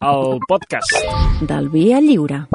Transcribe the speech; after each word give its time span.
el 0.00 0.38
podcast. 0.48 0.92
del 1.40 1.68
Via 1.68 2.00
Lliure. 2.00 2.46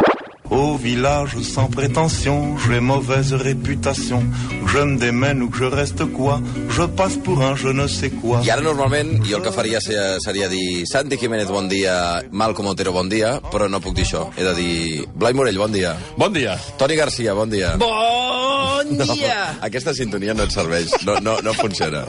Au 0.50 0.76
village 0.76 1.38
sans 1.44 1.68
prétention, 1.70 2.58
j'ai 2.58 2.82
mauvaise 2.82 3.32
réputation. 3.34 4.22
Je 4.68 4.80
me 4.80 4.98
démène 4.98 5.42
ou 5.42 5.50
que 5.50 5.58
je 5.60 5.64
reste 5.64 6.04
quoi, 6.12 6.42
je 6.70 6.84
passe 6.84 7.16
pour 7.16 7.42
un 7.42 7.56
je 7.56 7.70
ne 7.70 7.88
sais 7.88 8.10
quoi. 8.10 8.42
I 8.44 8.50
ara, 8.52 8.62
normalment, 8.62 9.24
jo 9.24 9.38
el 9.38 9.44
que 9.44 9.52
faria 9.52 9.80
seria, 9.80 10.20
seria 10.20 10.50
dir 10.50 10.86
Santi 10.86 11.18
Jiménez, 11.18 11.46
bon 11.48 11.70
dia, 11.70 12.22
Malcom 12.32 12.68
Otero, 12.68 12.92
bon 12.92 13.08
dia, 13.08 13.40
però 13.52 13.70
no 13.70 13.80
puc 13.80 13.96
dir 13.96 14.04
això. 14.04 14.26
He 14.36 14.44
de 14.44 14.54
dir 14.56 15.06
Blai 15.16 15.34
Morell, 15.34 15.58
bon 15.58 15.72
dia. 15.72 15.96
Bon 16.18 16.34
dia. 16.34 16.58
Toni 16.78 16.96
Garcia, 17.00 17.34
bon 17.34 17.50
dia. 17.50 17.78
Bon 17.78 18.92
No, 18.92 19.06
dia! 19.14 19.56
aquesta 19.62 19.94
sintonia 19.94 20.34
no 20.34 20.44
et 20.44 20.52
serveix, 20.52 20.92
no, 21.06 21.16
no, 21.22 21.38
no 21.46 21.54
funciona. 21.54 22.04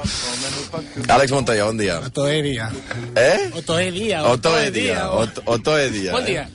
Àlex 1.13 1.33
Montoya, 1.35 1.67
bon 1.69 1.77
dia. 1.79 1.99
Otoedia. 2.07 2.71
Eh? 3.17 3.51
Otoedia. 3.61 4.23
Otoedia. 4.31 5.03
Ot- 5.13 5.43
Otoedia. 5.45 6.13
Bon 6.17 6.25
dia. 6.25 6.47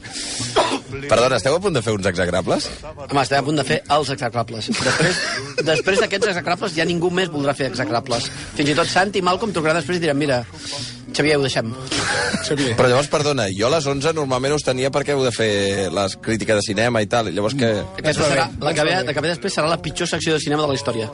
Perdona, 1.10 1.38
esteu 1.38 1.56
a 1.56 1.60
punt 1.62 1.76
de 1.76 1.82
fer 1.86 1.94
uns 1.94 2.08
exagrables? 2.10 2.70
Home, 2.84 3.22
estem 3.22 3.40
a 3.40 3.46
punt 3.46 3.60
de 3.60 3.66
fer 3.68 3.80
els 3.94 4.10
execrables. 4.16 4.70
Després, 4.72 5.20
després 5.68 6.00
d'aquests 6.02 6.32
execrables 6.34 6.76
ja 6.78 6.86
ningú 6.88 7.12
més 7.14 7.30
voldrà 7.30 7.54
fer 7.58 7.68
execrables. 7.70 8.30
Fins 8.58 8.72
i 8.74 8.76
tot 8.78 8.88
Santi 8.90 9.20
i 9.22 9.26
Malcom 9.28 9.54
trucaran 9.54 9.78
després 9.82 10.00
i 10.00 10.06
diran 10.08 10.18
mira, 10.18 10.42
Xavier, 11.14 11.38
ho 11.38 11.44
deixem. 11.44 11.72
Xavier. 12.46 12.76
Però 12.78 12.90
llavors, 12.92 13.10
perdona, 13.12 13.48
jo 13.56 13.68
a 13.68 13.72
les 13.74 13.88
11 13.88 14.14
normalment 14.18 14.56
us 14.58 14.66
tenia 14.68 14.92
perquè 14.94 15.16
heu 15.16 15.24
de 15.26 15.32
fer 15.34 15.88
les 15.94 16.18
crítiques 16.24 16.60
de 16.60 16.66
cinema 16.66 17.02
i 17.02 17.10
tal. 17.10 17.32
Llavors 17.34 17.56
que... 17.58 17.72
Aquesta 18.02 18.28
serà, 18.28 18.48
la 18.62 18.74
que, 18.76 18.86
ve, 18.88 18.98
la 19.08 19.16
que 19.16 19.24
ve 19.24 19.32
després 19.34 19.58
serà 19.58 19.72
la 19.72 19.80
pitjor 19.82 20.10
secció 20.10 20.36
de 20.36 20.44
cinema 20.44 20.66
de 20.66 20.74
la 20.74 20.78
història. 20.78 21.10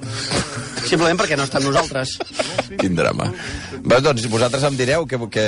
Simplement 0.84 1.20
perquè 1.20 1.37
no 1.39 1.45
està 1.48 1.61
amb 1.61 1.70
nosaltres. 1.70 2.17
Quin 2.79 2.98
drama. 2.98 3.29
Bé, 3.84 3.99
doncs 4.03 4.27
vosaltres 4.31 4.65
em 4.67 4.79
direu 4.79 5.07
que... 5.07 5.20
que... 5.31 5.48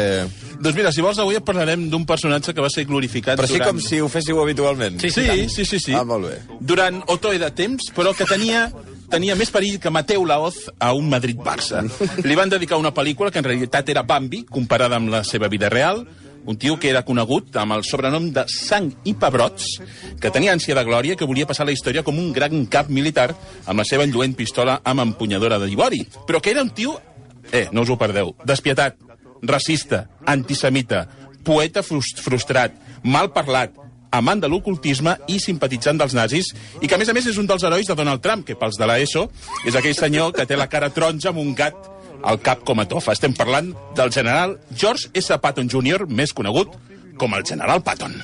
Doncs 0.56 0.78
mira, 0.78 0.94
si 0.96 1.04
vols, 1.04 1.20
avui 1.20 1.40
parlarem 1.44 1.90
d'un 1.92 2.06
personatge 2.08 2.54
que 2.56 2.64
va 2.64 2.72
ser 2.72 2.86
glorificat 2.88 3.40
Però 3.42 3.50
sí 3.50 3.58
durant... 3.58 3.74
com 3.74 3.84
si 3.84 4.00
ho 4.02 4.08
féssiu 4.12 4.40
habitualment. 4.44 5.02
Sí, 5.04 5.12
sí, 5.12 5.26
sí, 5.52 5.66
sí, 5.66 5.82
sí. 5.90 5.96
Ah, 5.98 6.06
molt 6.08 6.30
bé. 6.30 6.40
Durant 6.62 7.02
Otoe 7.12 7.42
de 7.42 7.52
temps, 7.56 7.92
però 7.96 8.16
que 8.16 8.28
tenia 8.30 8.70
tenia 9.12 9.36
més 9.40 9.52
perill 9.54 9.80
que 9.82 9.94
Mateu 9.94 10.26
Laoz 10.26 10.70
a 10.80 10.92
un 10.98 11.10
Madrid-Barça. 11.10 11.84
Li 12.26 12.38
van 12.38 12.52
dedicar 12.52 12.80
una 12.82 12.94
pel·lícula 12.94 13.32
que 13.32 13.42
en 13.42 13.48
realitat 13.48 13.90
era 13.94 14.04
Bambi, 14.04 14.44
comparada 14.50 15.00
amb 15.00 15.12
la 15.14 15.24
seva 15.24 15.50
vida 15.52 15.70
real, 15.70 16.06
un 16.46 16.58
tio 16.58 16.78
que 16.80 16.90
era 16.92 17.04
conegut 17.06 17.56
amb 17.58 17.74
el 17.74 17.84
sobrenom 17.84 18.30
de 18.34 18.46
Sang 18.52 18.92
i 19.10 19.16
Pebrots, 19.18 19.80
que 20.22 20.32
tenia 20.32 20.54
ànsia 20.54 20.78
de 20.78 20.84
glòria 20.86 21.18
que 21.18 21.26
volia 21.26 21.48
passar 21.50 21.66
la 21.66 21.74
història 21.74 22.04
com 22.06 22.20
un 22.22 22.32
gran 22.34 22.68
cap 22.72 22.90
militar 22.90 23.32
amb 23.66 23.82
la 23.82 23.88
seva 23.88 24.06
enlluent 24.06 24.36
pistola 24.38 24.80
amb 24.84 25.02
empunyadora 25.08 25.60
de 25.60 25.70
d'ivori, 25.72 26.04
però 26.28 26.42
que 26.42 26.54
era 26.54 26.62
un 26.62 26.70
tio, 26.70 27.00
eh, 27.52 27.68
no 27.72 27.82
us 27.82 27.90
ho 27.90 27.98
perdeu, 27.98 28.36
despietat, 28.46 29.02
racista, 29.42 30.06
antisemita, 30.26 31.08
poeta 31.46 31.84
frust 31.86 32.22
frustrat, 32.22 32.78
mal 33.04 33.32
parlat, 33.34 33.74
amant 34.12 34.42
de 34.42 34.50
l'ocultisme 34.52 35.16
i 35.32 35.40
simpatitzant 35.40 36.00
dels 36.00 36.16
nazis, 36.18 36.52
i 36.82 36.88
que, 36.88 36.96
a 36.96 37.02
més 37.02 37.10
a 37.10 37.18
més, 37.18 37.28
és 37.32 37.40
un 37.42 37.50
dels 37.50 37.64
herois 37.64 37.88
de 37.88 37.98
Donald 37.98 38.24
Trump, 38.24 38.46
que 38.46 38.58
pels 38.60 38.80
de 38.80 38.88
l'ESO 38.90 39.28
és 39.66 39.76
aquell 39.76 39.98
senyor 39.98 40.34
que 40.36 40.46
té 40.46 40.58
la 40.60 40.70
cara 40.72 40.92
taronja 40.94 41.32
amb 41.34 41.42
un 41.44 41.54
gat 41.58 41.92
al 42.26 42.40
cap 42.42 42.64
com 42.66 42.80
a 42.82 42.88
tofa. 42.90 43.14
Estem 43.14 43.36
parlant 43.38 43.74
del 43.98 44.12
general 44.12 44.58
George 44.72 45.12
S. 45.14 45.36
Patton 45.42 45.70
Jr., 45.70 46.10
més 46.10 46.34
conegut 46.34 46.74
com 47.18 47.38
el 47.38 47.46
general 47.46 47.84
Patton. 47.86 48.18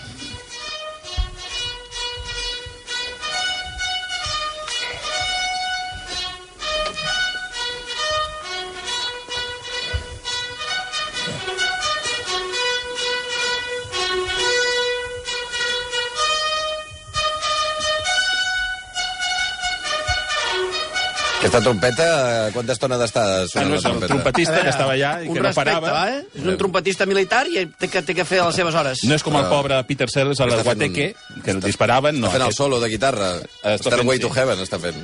Aquesta 21.41 21.57
trompeta, 21.65 22.05
quanta 22.53 22.75
estona 22.75 22.97
d'estar 23.01 23.23
Ah, 23.41 23.45
sonant 23.49 23.71
no, 23.71 23.73
la 23.73 23.79
és 23.79 23.85
el 23.85 23.89
trompeta? 23.89 24.09
trompetista 24.13 24.59
que 24.61 24.69
estava 24.69 24.93
allà 24.93 25.11
i 25.23 25.27
un 25.27 25.33
que 25.33 25.39
no 25.41 25.47
respecte, 25.47 25.71
parava. 25.73 26.03
eh? 26.13 26.19
És 26.37 26.43
un 26.45 26.57
trompetista 26.59 27.07
militar 27.09 27.47
i 27.49 27.63
té 27.65 27.87
que, 27.89 28.03
té 28.05 28.13
que 28.13 28.25
fer 28.29 28.41
a 28.43 28.45
les 28.45 28.55
seves 28.61 28.75
hores. 28.77 29.01
No 29.09 29.15
és 29.17 29.23
com 29.25 29.35
el 29.39 29.47
pobre 29.49 29.79
Peter 29.89 30.07
Sellers 30.09 30.39
a 30.39 30.45
la 30.45 30.61
Guateque, 30.61 31.15
que 31.43 31.51
el 31.51 31.59
disparaven. 31.65 32.19
No, 32.21 32.27
Està 32.27 32.33
fent 32.37 32.43
el 32.43 32.47
aquest- 32.51 32.57
solo 32.61 32.79
de 32.79 32.89
guitarra. 32.93 33.31
Està 33.63 33.77
Stairway 33.89 34.19
fent, 34.19 34.27
to 34.27 34.33
sí. 34.33 34.39
Heaven 34.39 34.59
està 34.59 34.79
fent. 34.79 35.01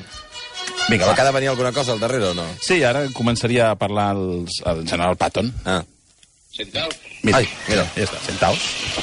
Vinga, 0.89 1.07
va. 1.07 1.15
que 1.15 1.21
ha 1.21 1.25
de 1.25 1.31
venir 1.31 1.49
alguna 1.49 1.71
cosa 1.73 1.91
al 1.93 1.99
darrere 1.99 2.25
o 2.29 2.33
no? 2.35 2.45
Sí, 2.61 2.83
ara 2.83 3.07
començaria 3.11 3.71
a 3.71 3.75
parlar 3.75 4.11
els, 4.15 4.61
el 4.63 4.87
general 4.87 5.17
Patton. 5.17 5.51
Ah, 5.65 5.81
Mira, 7.23 7.38
Ai, 7.38 7.47
mira. 7.68 7.84
Ja 7.95 8.03
està, 8.06 8.19
sentaos. 8.25 8.59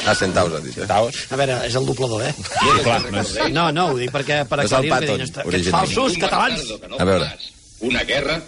ah 0.07 0.15
centaus, 0.15 0.53
ha 0.55 0.61
dit. 0.65 0.75
Sentaos. 0.75 1.19
A 1.31 1.37
veure, 1.37 1.59
és 1.67 1.75
el 1.75 1.87
doblador, 1.87 2.23
eh? 2.27 2.33
Sí, 2.39 2.71
clar, 2.83 3.01
no 3.11 3.21
és... 3.21 3.35
No, 3.53 3.67
no, 3.73 3.87
ho 3.93 3.99
dic 3.99 4.11
perquè 4.15 4.41
per 4.49 4.61
És 4.65 4.73
el 4.73 4.79
aclarir 4.79 4.91
que 4.91 4.95
Patton, 4.95 5.19
diuen, 5.19 5.29
"Aquests 5.29 5.47
original." 5.53 5.81
falsos 5.81 6.19
catalans. 6.19 6.61
A 6.99 7.05
veure. 7.05 7.31
Una 7.81 8.03
guerra 8.05 8.41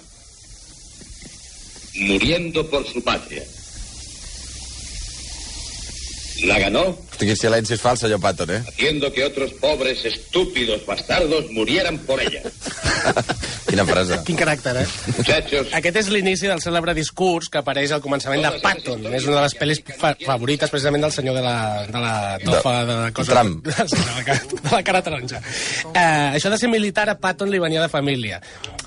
muriendo 1.95 2.67
por 2.71 2.87
su 2.87 3.03
patria. 3.03 3.43
La 6.45 6.59
ganó 6.61 6.83
Hosti, 7.17 7.25
quin 7.31 7.37
silenci 7.41 7.73
és 7.73 7.81
fals, 7.81 8.03
senyor 8.05 8.21
Patton, 8.21 8.51
eh? 8.53 8.59
haciendo 8.69 9.09
que 9.13 9.25
otros 9.25 9.55
pobres, 9.57 10.05
estúpidos 10.05 10.85
bastardos 10.85 11.47
murieran 11.51 11.97
por 12.05 12.21
ella. 12.21 12.43
Quina 13.67 13.85
frase. 13.89 14.19
Quin 14.27 14.37
caràcter, 14.39 14.75
eh? 14.83 14.85
Muchachos, 15.17 15.71
Aquest 15.75 15.97
és 16.03 16.11
l'inici 16.13 16.47
del 16.47 16.61
cèlebre 16.63 16.93
discurs 16.95 17.49
que 17.51 17.59
apareix 17.63 17.91
al 17.97 18.03
començament 18.05 18.45
de 18.45 18.53
Patton. 18.63 19.07
És 19.17 19.25
una 19.27 19.41
de 19.41 19.47
les 19.47 19.57
pel·lis 19.59 19.81
fa 19.99 20.13
favorites, 20.27 20.71
precisament, 20.71 21.03
del 21.07 21.15
senyor 21.17 21.35
de 21.41 21.43
la, 21.43 21.57
de 21.89 22.03
la 22.05 22.15
tofa, 22.45 22.75
de, 22.85 22.99
la 23.07 23.11
cosa... 23.17 23.33
Trump. 23.33 23.67
Sí, 23.87 23.97
de, 23.97 24.13
la, 24.13 24.25
cara- 24.29 24.61
de 24.63 24.71
la 24.77 24.83
cara 24.87 25.03
taronja. 25.03 25.41
Eh, 25.95 26.37
això 26.37 26.51
de 26.53 26.59
ser 26.61 26.69
militar 26.71 27.09
a 27.11 27.17
Patton 27.19 27.51
li 27.51 27.59
venia 27.63 27.81
de 27.83 27.89
família. 27.91 28.43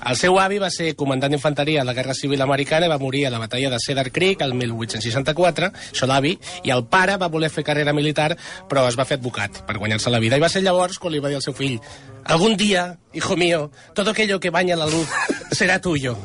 El 0.08 0.16
seu 0.16 0.38
avi 0.40 0.56
va 0.58 0.70
ser 0.72 0.94
comandant 0.96 1.34
d'infanteria 1.34 1.82
a 1.82 1.84
la 1.84 1.92
Guerra 1.92 2.14
Civil 2.16 2.40
Americana 2.40 2.86
i 2.88 2.92
va 2.92 2.98
morir 2.98 3.26
a 3.26 3.30
la 3.34 3.40
batalla 3.42 3.68
de 3.74 3.80
Cedar 3.84 4.06
Creek 4.10 4.40
el 4.46 4.54
1864, 4.56 5.68
això 5.92 6.08
l'avi, 6.08 6.32
i 6.64 6.72
el 6.72 6.86
pare 6.88 7.18
va 7.20 7.28
voler 7.28 7.50
fer 7.52 7.66
carrera 7.66 7.92
militar, 7.92 8.30
però 8.70 8.86
es 8.88 8.96
va 8.96 9.04
fer 9.04 9.18
advocat 9.20 9.60
per 9.68 9.76
guanyar-se 9.76 10.10
la 10.10 10.22
vida. 10.22 10.40
I 10.40 10.44
va 10.46 10.48
ser 10.48 10.64
llavors 10.64 10.98
quan 10.98 11.12
li 11.12 11.20
va 11.20 11.28
dir 11.28 11.36
al 11.40 11.44
seu 11.44 11.56
fill 11.56 11.76
algún 12.24 12.56
día, 12.56 12.98
hijo 13.12 13.36
mío, 13.36 13.70
todo 13.94 14.10
aquello 14.12 14.40
que 14.40 14.50
baña 14.50 14.76
la 14.76 14.86
luz 14.86 15.08
será 15.52 15.80
tuyo. 15.80 16.16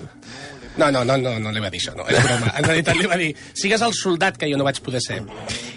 No, 0.77 0.91
no, 0.91 1.05
no, 1.05 1.17
no, 1.17 1.39
no 1.39 1.51
li 1.51 1.61
va 1.63 1.69
dir 1.71 1.79
això, 1.79 1.93
no, 1.95 2.03
és 2.11 2.19
broma. 2.19 2.51
En 2.51 2.65
realitat 2.67 2.97
li 2.99 3.07
va 3.07 3.19
dir, 3.19 3.29
sigues 3.55 3.81
el 3.81 3.93
soldat 3.95 4.39
que 4.39 4.49
jo 4.51 4.59
no 4.59 4.67
vaig 4.67 4.81
poder 4.83 5.01
ser. 5.03 5.21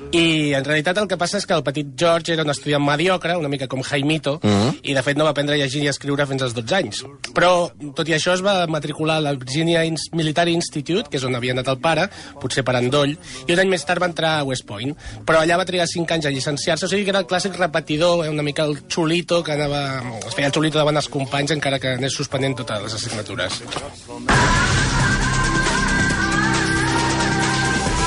I 0.08 0.54
en 0.56 0.64
realitat 0.64 0.96
el 0.96 1.06
que 1.08 1.19
passa 1.20 1.36
és 1.36 1.44
que 1.44 1.52
el 1.52 1.62
petit 1.66 1.88
George 2.00 2.32
era 2.32 2.44
un 2.46 2.48
estudiant 2.48 2.80
mediocre, 2.80 3.34
una 3.36 3.50
mica 3.52 3.66
com 3.69 3.82
Jaimito, 3.84 4.38
i 4.80 4.94
de 4.96 5.02
fet 5.04 5.19
no 5.19 5.26
va 5.26 5.34
aprendre 5.34 5.56
a 5.56 5.58
llegir 5.60 5.82
i 5.84 5.88
a 5.91 5.92
escriure 5.92 6.24
fins 6.26 6.44
als 6.46 6.54
12 6.56 6.76
anys. 6.78 7.02
Però, 7.36 7.69
tot 7.96 8.08
i 8.08 8.14
això, 8.16 8.32
es 8.32 8.42
va 8.44 8.62
matricular 8.72 9.19
a 9.20 9.24
la 9.26 9.34
Virginia 9.36 9.82
Military 10.16 10.54
Institute, 10.56 11.10
que 11.10 11.20
és 11.20 11.26
on 11.28 11.36
havia 11.36 11.52
anat 11.52 11.69
el 11.69 11.76
pare, 11.84 12.06
potser 12.41 12.64
per 12.64 12.78
endoll, 12.78 13.12
i 13.44 13.52
un 13.52 13.60
any 13.60 13.69
més 13.69 13.84
tard 13.84 14.00
va 14.00 14.08
entrar 14.08 14.38
a 14.38 14.46
West 14.48 14.64
Point. 14.69 14.94
Però 15.28 15.42
allà 15.42 15.58
va 15.60 15.66
trigar 15.69 15.86
5 15.91 16.16
anys 16.16 16.30
a 16.30 16.32
llicenciar-se, 16.32 16.86
o 16.86 16.88
sigui 16.88 17.04
que 17.04 17.12
era 17.12 17.20
el 17.20 17.28
clàssic 17.28 17.58
repetidor, 17.58 18.25
eh, 18.25 18.30
una 18.32 18.46
mica 18.46 18.64
el 18.64 18.78
xulito, 18.88 19.42
que 19.44 19.52
anava... 19.58 19.82
es 20.25 20.32
feia 20.32 20.48
el 20.48 20.56
xulito 20.56 20.80
davant 20.80 20.96
els 20.96 21.10
companys, 21.12 21.52
encara 21.52 21.78
que 21.82 21.98
anés 21.98 22.16
suspenent 22.16 22.56
totes 22.62 22.86
les 22.86 22.96
assignatures. 22.96 23.60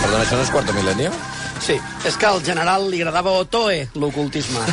Perdona, 0.02 0.26
això 0.26 0.36
no 0.36 0.42
és 0.42 0.50
Quarto 0.50 0.74
Milenio? 0.74 1.14
Sí, 1.62 1.76
és 2.08 2.16
que 2.18 2.26
al 2.26 2.42
general 2.42 2.88
li 2.90 3.04
agradava 3.04 3.36
Otoe, 3.38 3.84
l'ocultisme. 4.02 4.64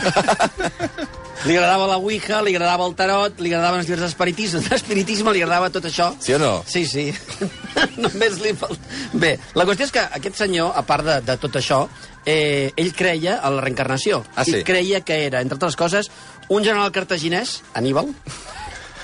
li 1.46 1.54
agradava 1.54 1.86
la 1.90 1.98
Ouija, 2.00 2.40
li 2.40 2.54
agradava 2.56 2.86
el 2.88 2.94
tarot, 2.96 3.42
li 3.44 3.52
agradaven 3.52 3.82
els 3.82 3.90
llibres 3.90 4.06
d'espiritisme, 4.06 4.62
d'espiritisme, 4.70 5.34
li 5.36 5.42
agradava 5.44 5.68
tot 5.74 5.84
això. 5.90 6.08
Sí 6.24 6.32
o 6.32 6.40
no? 6.40 6.52
Sí, 6.66 6.86
sí. 6.88 7.10
Només 8.02 8.40
li 8.40 8.54
fal... 8.56 8.72
Bé, 9.12 9.34
la 9.58 9.68
qüestió 9.68 9.88
és 9.90 9.94
que 9.98 10.06
aquest 10.20 10.40
senyor, 10.40 10.72
a 10.72 10.84
part 10.88 11.04
de, 11.04 11.18
de 11.28 11.36
tot 11.42 11.60
això, 11.60 11.82
eh, 12.24 12.72
ell 12.72 12.94
creia 12.96 13.36
en 13.42 13.58
la 13.58 13.66
reencarnació. 13.66 14.22
Ah, 14.34 14.46
sí? 14.48 14.56
I 14.62 14.64
creia 14.64 15.02
que 15.04 15.20
era, 15.26 15.44
entre 15.44 15.60
altres 15.60 15.76
coses, 15.76 16.08
un 16.48 16.64
general 16.64 16.88
cartaginès, 16.96 17.58
Aníbal, 17.76 18.14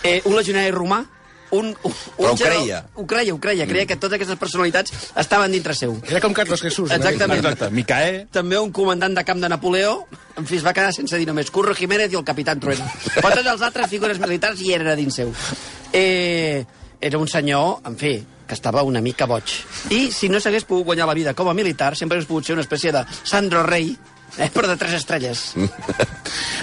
eh, 0.02 0.22
un 0.24 0.40
legionari 0.40 0.72
romà, 0.72 1.04
un, 1.54 1.70
un, 1.72 1.94
Però 2.18 2.32
ho 2.32 2.38
creia. 2.38 2.82
Ho 2.94 3.06
creia, 3.06 3.34
ho 3.34 3.40
creia. 3.40 3.66
Creia 3.70 3.86
que 3.88 3.96
totes 3.96 4.18
aquestes 4.18 4.38
personalitats 4.40 4.94
estaven 5.20 5.54
dintre 5.54 5.76
seu. 5.78 5.96
Era 6.10 6.20
com 6.24 6.34
Carlos 6.36 6.62
Jesús. 6.62 6.90
Exactament. 6.90 7.40
mica. 7.40 7.54
Exacte, 7.54 7.70
Micaé... 7.74 8.12
També 8.34 8.58
un 8.60 8.72
comandant 8.74 9.16
de 9.16 9.24
camp 9.24 9.42
de 9.42 9.50
Napoleó, 9.52 9.96
en 10.36 10.46
fi, 10.46 10.58
es 10.58 10.66
va 10.66 10.74
quedar 10.76 10.92
sense 10.96 11.18
dir 11.20 11.28
només 11.30 11.50
Curro 11.54 11.74
Jiménez 11.78 12.12
i 12.12 12.20
el 12.20 12.26
capitán 12.26 12.62
Trueno. 12.62 12.86
Però 13.14 13.30
tots 13.30 13.50
els 13.54 13.62
altres 13.62 13.90
figures 13.92 14.20
militars 14.22 14.62
hi 14.62 14.74
eren 14.76 14.90
a 14.92 14.96
dins 14.98 15.20
seu. 15.22 15.34
Eh, 15.94 16.64
era 17.00 17.20
un 17.20 17.28
senyor, 17.28 17.82
en 17.86 17.98
fi, 18.00 18.16
que 18.46 18.54
estava 18.54 18.82
una 18.82 19.00
mica 19.00 19.26
boig. 19.26 19.52
I 19.94 20.08
si 20.12 20.28
no 20.28 20.40
s'hagués 20.40 20.66
pogut 20.68 20.90
guanyar 20.90 21.08
la 21.08 21.16
vida 21.16 21.34
com 21.34 21.48
a 21.48 21.54
militar, 21.56 21.94
sempre 21.96 22.18
hagués 22.18 22.28
pogut 22.28 22.46
ser 22.46 22.56
una 22.58 22.64
espècie 22.64 22.92
de 22.92 23.04
Sandro 23.22 23.62
Rey, 23.66 23.94
eh, 24.38 24.50
però 24.52 24.68
de 24.68 24.76
tres 24.80 24.98
estrelles. 25.00 25.44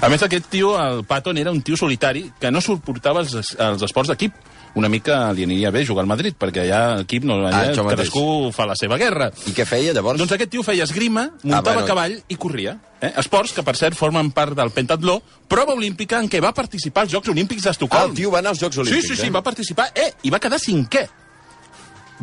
A 0.02 0.10
més, 0.10 0.24
aquest 0.24 0.50
tio, 0.52 0.76
el 0.82 1.06
Patton, 1.08 1.38
era 1.38 1.54
un 1.54 1.62
tio 1.62 1.78
solitari 1.78 2.26
que 2.40 2.52
no 2.52 2.62
suportava 2.62 3.24
els, 3.24 3.56
els 3.58 3.86
esports 3.88 4.12
d'equip. 4.14 4.36
Una 4.76 4.88
mica 4.88 5.34
li 5.34 5.44
aniria 5.44 5.70
bé 5.72 5.86
jugar 5.86 6.04
al 6.04 6.08
Madrid, 6.08 6.36
perquè 6.40 6.62
allà 6.64 6.98
l'equip, 7.02 7.24
no, 7.28 7.36
allà 7.46 7.72
això 7.74 7.84
mateix. 7.84 7.98
cadascú 8.10 8.52
fa 8.56 8.66
la 8.66 8.76
seva 8.80 8.98
guerra. 8.98 9.30
I 9.48 9.52
què 9.52 9.66
feia, 9.66 9.92
llavors? 9.94 10.18
Doncs 10.18 10.32
aquest 10.32 10.50
tio 10.52 10.64
feia 10.64 10.84
esgrima, 10.84 11.30
muntava 11.44 11.58
Ah, 11.60 11.74
bueno. 11.74 11.84
a 11.84 11.88
cavall 11.88 12.24
i 12.30 12.36
corria. 12.38 12.78
Eh? 13.02 13.12
Esports 13.18 13.52
que, 13.54 13.64
per 13.64 13.76
cert, 13.76 13.96
formen 13.98 14.32
part 14.32 14.54
del 14.56 14.70
pentatló, 14.72 15.22
prova 15.48 15.74
olímpica 15.74 16.20
en 16.20 16.30
què 16.30 16.40
va 16.42 16.54
participar 16.54 17.02
als 17.04 17.12
Jocs 17.12 17.30
Olímpics 17.30 17.66
Ah, 17.66 17.70
d'Estocolm. 17.70 18.12
el 18.12 18.16
tio 18.16 18.32
va 18.32 18.40
anar 18.40 18.50
als 18.52 18.60
Jocs 18.62 18.78
Olímpics, 18.78 19.08
Sí, 19.08 19.16
sí, 19.16 19.22
sí, 19.22 19.28
eh? 19.28 19.32
va 19.32 19.42
participar, 19.42 19.92
eh, 19.96 20.14
i 20.24 20.30
va 20.30 20.40
quedar 20.40 20.60
cinquè. 20.60 21.08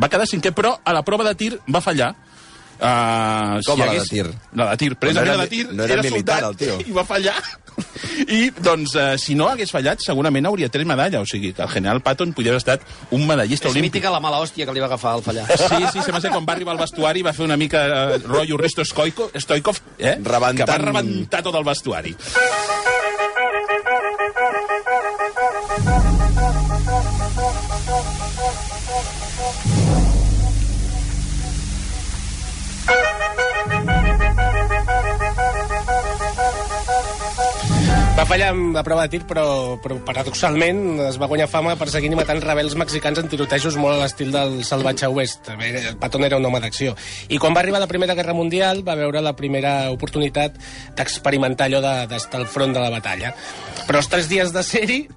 Va 0.00 0.08
quedar 0.08 0.26
cinquè, 0.30 0.52
però 0.54 0.78
a 0.84 0.92
la 0.94 1.02
prova 1.02 1.24
de 1.24 1.34
tir 1.34 1.58
va 1.74 1.80
fallar. 1.80 2.14
Uh, 2.78 3.58
Com 3.66 3.80
a 3.82 3.86
la 3.88 3.94
de 3.98 4.04
tir? 4.06 4.26
La 4.54 4.70
de 4.70 4.76
tir, 4.78 4.92
precisament 4.96 5.26
no 5.26 5.32
era 5.32 5.38
la 5.40 5.46
de 5.48 5.50
tir. 5.50 5.64
no 5.72 5.82
era 5.84 6.02
militar, 6.02 6.40
soldat 6.44 6.50
el 6.50 6.56
tio. 6.56 6.76
I 6.86 6.94
va 6.94 7.04
fallar. 7.04 7.34
I, 8.38 8.38
doncs, 8.62 8.94
uh, 8.98 9.16
si 9.18 9.34
no 9.38 9.48
hagués 9.50 9.70
fallat, 9.74 10.02
segurament 10.02 10.46
hauria 10.46 10.68
tret 10.70 10.86
medalla. 10.86 11.20
O 11.22 11.26
sigui, 11.26 11.52
que 11.54 11.62
el 11.62 11.68
general 11.74 12.00
Patton 12.06 12.32
podria 12.34 12.52
haver 12.54 12.62
estat 12.62 12.82
un 13.14 13.26
medallista 13.26 13.66
És 13.68 13.74
olímpic. 13.74 13.98
mítica 13.98 14.10
la 14.14 14.20
mala 14.22 14.38
hòstia 14.42 14.66
que 14.66 14.74
li 14.74 14.82
va 14.82 14.86
agafar 14.90 15.16
al 15.18 15.22
fallar. 15.26 15.46
Sí, 15.58 15.82
sí, 15.92 16.02
sembla 16.02 16.20
ser 16.22 16.30
quan 16.30 16.46
va 16.46 16.54
arribar 16.54 16.74
al 16.76 16.80
vestuari 16.82 17.22
va 17.26 17.32
fer 17.34 17.44
una 17.46 17.56
mica 17.58 17.82
uh, 17.86 18.22
rotllo 18.26 18.56
Risto 18.58 18.84
Stoikov 18.84 19.82
eh? 19.98 20.16
Rebentant. 20.22 20.62
que 20.62 20.70
va 20.70 20.78
rebentar 20.78 21.42
tot 21.42 21.54
el 21.58 21.64
vestuari. 21.66 22.14
Fallar 38.28 38.52
la 38.74 38.82
prova 38.84 39.06
de 39.06 39.08
tir, 39.16 39.22
però, 39.26 39.78
però 39.80 39.96
paradoxalment 40.04 41.00
es 41.06 41.16
va 41.20 41.26
guanyar 41.30 41.46
fama 41.48 41.74
perseguint 41.80 42.12
i 42.12 42.18
matant 42.18 42.42
rebels 42.44 42.74
mexicans 42.76 43.18
en 43.22 43.28
tirotejos 43.32 43.78
molt 43.80 43.96
a 43.96 44.02
l'estil 44.02 44.28
del 44.34 44.58
salvatge 44.68 45.08
oest. 45.08 45.48
El 45.56 45.96
Patton 45.96 46.26
era 46.26 46.36
un 46.36 46.44
home 46.44 46.60
d'acció. 46.60 46.92
I 47.32 47.38
quan 47.40 47.56
va 47.56 47.62
arribar 47.64 47.80
la 47.80 47.88
Primera 47.88 48.14
Guerra 48.18 48.34
Mundial 48.36 48.82
va 48.86 48.98
veure 49.00 49.22
la 49.24 49.32
primera 49.36 49.88
oportunitat 49.94 50.58
d'experimentar 50.98 51.66
allò 51.70 51.80
de- 51.80 52.06
d'estar 52.12 52.40
al 52.42 52.46
front 52.46 52.74
de 52.76 52.80
la 52.84 52.90
batalla. 52.92 53.32
Però 53.88 54.02
els 54.02 54.08
tres 54.12 54.28
dies 54.28 54.52
de 54.52 54.60
sèrie, 54.62 55.08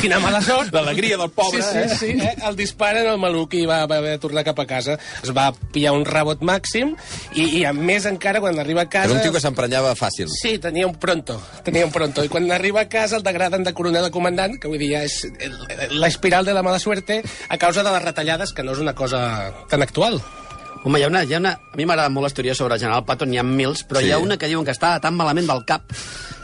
quina 0.00 0.20
mala 0.22 0.40
sort. 0.40 0.70
L'alegria 0.72 1.16
del 1.18 1.30
pobre, 1.34 1.62
sí, 1.62 1.82
sí, 1.88 1.96
sí, 1.98 2.12
eh? 2.22 2.36
El 2.46 2.54
disparen 2.54 3.08
al 3.10 3.18
maluc 3.18 3.54
i 3.58 3.64
va, 3.66 3.80
va 3.90 3.96
haver 3.98 4.12
de 4.14 4.18
tornar 4.22 4.44
cap 4.46 4.60
a 4.62 4.66
casa. 4.70 4.94
Es 5.24 5.32
va 5.34 5.48
pillar 5.74 5.90
un 5.96 6.04
rebot 6.06 6.40
màxim 6.46 6.94
i, 7.34 7.48
i 7.58 7.64
a 7.66 7.72
més 7.74 8.06
encara 8.06 8.38
quan 8.40 8.58
arriba 8.62 8.82
a 8.86 8.88
casa... 8.88 9.10
Era 9.10 9.18
un 9.18 9.26
tio 9.26 9.32
que 9.34 9.42
s'emprenyava 9.42 9.96
fàcil. 9.98 10.30
Sí, 10.30 10.54
tenia 10.62 10.86
un 10.86 10.94
pronto, 10.94 11.40
tenia 11.66 11.84
un 11.84 11.90
pronto. 11.90 12.22
I 12.22 12.30
quan 12.30 12.46
arriba 12.54 12.82
a 12.82 12.88
casa 12.88 13.16
el 13.16 13.22
degraden 13.22 13.64
de 13.64 13.72
coronel 13.74 14.04
a 14.04 14.10
comandant, 14.10 14.58
que 14.60 14.68
vull 14.68 14.78
dir, 14.78 14.92
ja 14.96 15.02
és 15.04 15.24
el- 15.24 16.00
la 16.00 16.06
espiral 16.08 16.44
de 16.44 16.54
la 16.54 16.62
mala 16.62 16.78
suerte 16.78 17.22
a 17.48 17.58
causa 17.58 17.82
de 17.82 17.90
les 17.90 18.02
retallades, 18.04 18.52
que 18.52 18.62
no 18.62 18.72
és 18.72 18.78
una 18.78 18.94
cosa 18.94 19.52
tan 19.68 19.82
actual. 19.82 20.20
Home, 20.84 20.98
hi 20.98 21.04
ha 21.04 21.06
una, 21.06 21.22
hi 21.22 21.34
ha 21.34 21.38
una... 21.38 21.52
A 21.72 21.76
mi 21.78 21.84
m'agraden 21.86 22.10
molt 22.12 22.24
les 22.26 22.34
teories 22.34 22.58
sobre 22.58 22.74
el 22.74 22.80
general 22.80 23.04
Patton, 23.06 23.30
n'hi 23.30 23.38
ha 23.38 23.44
mils, 23.46 23.84
però 23.86 24.00
Sí. 24.00 24.06
hi 24.08 24.10
ha 24.12 24.18
una 24.18 24.36
que 24.36 24.48
diuen 24.50 24.64
que 24.64 24.72
estava 24.74 24.98
tan 25.00 25.14
malament 25.14 25.46
del 25.46 25.64
cap 25.64 25.82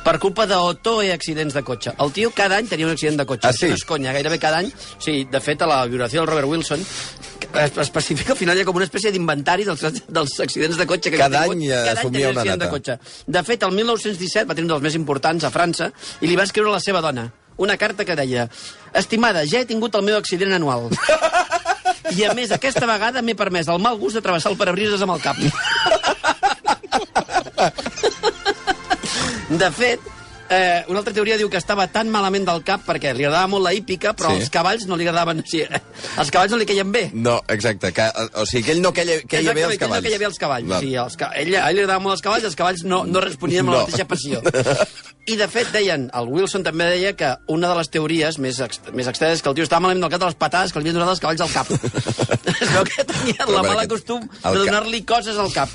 per 0.05 0.19
culpa 0.23 0.47
d'Otto 0.47 1.03
i 1.03 1.11
accidents 1.11 1.55
de 1.55 1.63
cotxe. 1.67 1.93
El 1.99 2.13
tio 2.13 2.31
cada 2.31 2.57
any 2.57 2.69
tenia 2.69 2.87
un 2.87 2.93
accident 2.93 3.19
de 3.19 3.27
cotxe. 3.27 3.49
Ah, 3.49 3.53
sí? 3.53 3.67
No 3.67 3.75
és 3.75 3.85
conya, 3.85 4.13
gairebé 4.13 4.39
cada 4.39 4.59
any. 4.59 4.71
Sí, 4.99 5.25
de 5.25 5.41
fet, 5.41 5.61
a 5.63 5.67
la 5.67 5.85
biografia 5.87 6.21
del 6.21 6.29
Robert 6.29 6.47
Wilson 6.47 6.87
especifica 7.55 8.33
al 8.33 8.39
final 8.39 8.57
hi 8.59 8.63
ha 8.63 8.65
com 8.69 8.77
una 8.77 8.85
espècie 8.87 9.11
d'inventari 9.15 9.65
dels, 9.65 9.81
dels 10.09 10.41
accidents 10.45 10.77
de 10.77 10.87
cotxe 10.87 11.11
que 11.11 11.17
Cada 11.19 11.43
tingut. 11.43 11.57
any, 11.57 11.69
cada 11.69 11.91
any 11.91 11.99
assumia 11.99 12.13
tenia 12.13 12.29
un 12.29 12.33
una 12.33 12.41
accident 12.43 12.61
de 12.61 12.67
data. 12.67 12.77
cotxe. 12.77 12.99
De 13.27 13.43
fet, 13.43 13.63
el 13.63 13.73
1917 13.73 14.47
va 14.49 14.55
tenir 14.55 14.69
un 14.69 14.75
dels 14.77 14.83
més 14.85 14.95
importants 14.95 15.45
a 15.45 15.51
França 15.51 15.91
i 16.21 16.27
li 16.29 16.37
va 16.37 16.45
escriure 16.45 16.71
a 16.71 16.77
la 16.77 16.81
seva 16.85 17.01
dona 17.01 17.31
una 17.59 17.77
carta 17.77 18.05
que 18.05 18.15
deia 18.15 18.49
Estimada, 18.95 19.45
ja 19.45 19.61
he 19.61 19.67
tingut 19.67 19.95
el 19.99 20.03
meu 20.07 20.17
accident 20.17 20.53
anual. 20.55 20.89
I 22.17 22.25
a 22.25 22.33
més, 22.33 22.53
aquesta 22.55 22.87
vegada 22.89 23.21
m'he 23.21 23.35
permès 23.37 23.69
el 23.69 23.83
mal 23.83 23.99
gust 23.99 24.17
de 24.17 24.23
travessar 24.25 24.53
el 24.53 24.57
parabrises 24.57 25.03
amb 25.03 25.13
el 25.17 25.21
cap. 25.21 25.37
De 29.49 29.71
fet, 29.73 30.01
eh, 30.51 30.85
una 30.89 30.99
altra 31.01 31.13
teoria 31.15 31.37
diu 31.37 31.49
que 31.51 31.59
estava 31.61 31.87
tan 31.93 32.09
malament 32.11 32.47
del 32.49 32.63
cap 32.65 32.85
perquè 32.87 33.13
li 33.15 33.25
agradava 33.27 33.47
molt 33.53 33.65
la 33.67 33.73
hípica, 33.75 34.15
però 34.17 34.31
Sí. 34.35 34.43
els 34.43 34.51
cavalls 34.51 34.87
no 34.87 34.97
li 34.97 35.07
agradaven... 35.07 35.43
Sí, 35.47 35.63
els 36.19 36.31
cavalls 36.31 36.53
no 36.53 36.59
li 36.61 36.67
queien 36.67 36.91
bé. 36.93 37.11
No, 37.15 37.39
exacte. 37.49 37.93
Que, 37.93 38.07
o 38.35 38.47
sigui, 38.47 38.65
que 38.67 38.73
ell 38.77 38.83
no 38.83 38.93
queia, 38.93 39.21
queia 39.29 39.53
bé 39.55 39.65
Exactament, 39.67 39.71
els 39.73 39.79
cavalls. 39.79 40.03
No 40.03 40.09
queia 40.09 40.19
bé 40.19 40.29
els 40.31 40.39
cavalls. 40.39 40.69
Val. 40.69 40.81
Sí, 40.87 40.95
els 41.05 41.17
ca... 41.21 41.31
ell, 41.37 41.55
a 41.57 41.69
ell 41.71 41.77
li 41.79 41.85
agradaven 41.85 42.03
molt 42.09 42.17
els 42.19 42.25
cavalls, 42.27 42.45
els 42.49 42.57
cavalls 42.59 42.85
no, 42.85 43.05
no 43.07 43.21
responien 43.25 43.65
amb 43.67 43.71
No. 43.73 43.77
la 43.79 43.87
mateixa 43.87 44.09
passió. 44.09 44.43
I, 45.29 45.37
de 45.37 45.49
fet, 45.53 45.69
deien, 45.75 46.07
el 46.17 46.29
Wilson 46.33 46.63
també 46.65 46.87
deia 46.89 47.13
que 47.13 47.35
una 47.53 47.69
de 47.69 47.77
les 47.77 47.91
teories 47.93 48.39
més, 48.41 48.61
ex 48.65 48.81
més 48.97 49.07
extremes 49.11 49.37
és 49.37 49.43
que 49.45 49.51
el 49.53 49.59
tio 49.59 49.67
estava 49.67 49.85
malament 49.85 50.07
del 50.07 50.13
cap 50.15 50.23
de 50.25 50.31
les 50.31 50.39
patades 50.41 50.73
que 50.73 50.81
li 50.81 50.89
havien 50.89 50.97
donat 51.03 51.13
els 51.13 51.21
cavalls 51.21 51.43
al 51.45 51.53
cap. 51.53 51.69
es 52.63 52.73
veu 52.73 52.87
que 52.89 53.05
tenia 53.05 53.43
Però 53.45 53.59
la 53.59 53.63
mala 53.67 53.83
aquest- 53.85 53.93
costum 53.93 54.25
de 54.25 54.57
donar-li 54.65 55.03
coses 55.05 55.37
al 55.37 55.53
cap. 55.53 55.69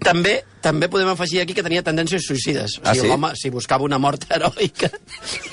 també 0.00 0.38
també 0.60 0.88
podem 0.92 1.08
afegir 1.08 1.40
aquí 1.40 1.54
que 1.56 1.62
tenia 1.64 1.82
tendències 1.82 2.24
suïcides. 2.26 2.78
O 2.78 2.82
Ah, 2.84 2.92
sigui, 2.94 3.06
sí? 3.06 3.08
L'home 3.08 3.30
si 3.36 3.50
buscava 3.50 3.84
una 3.84 3.98
mort 3.98 4.26
heroica 4.34 4.90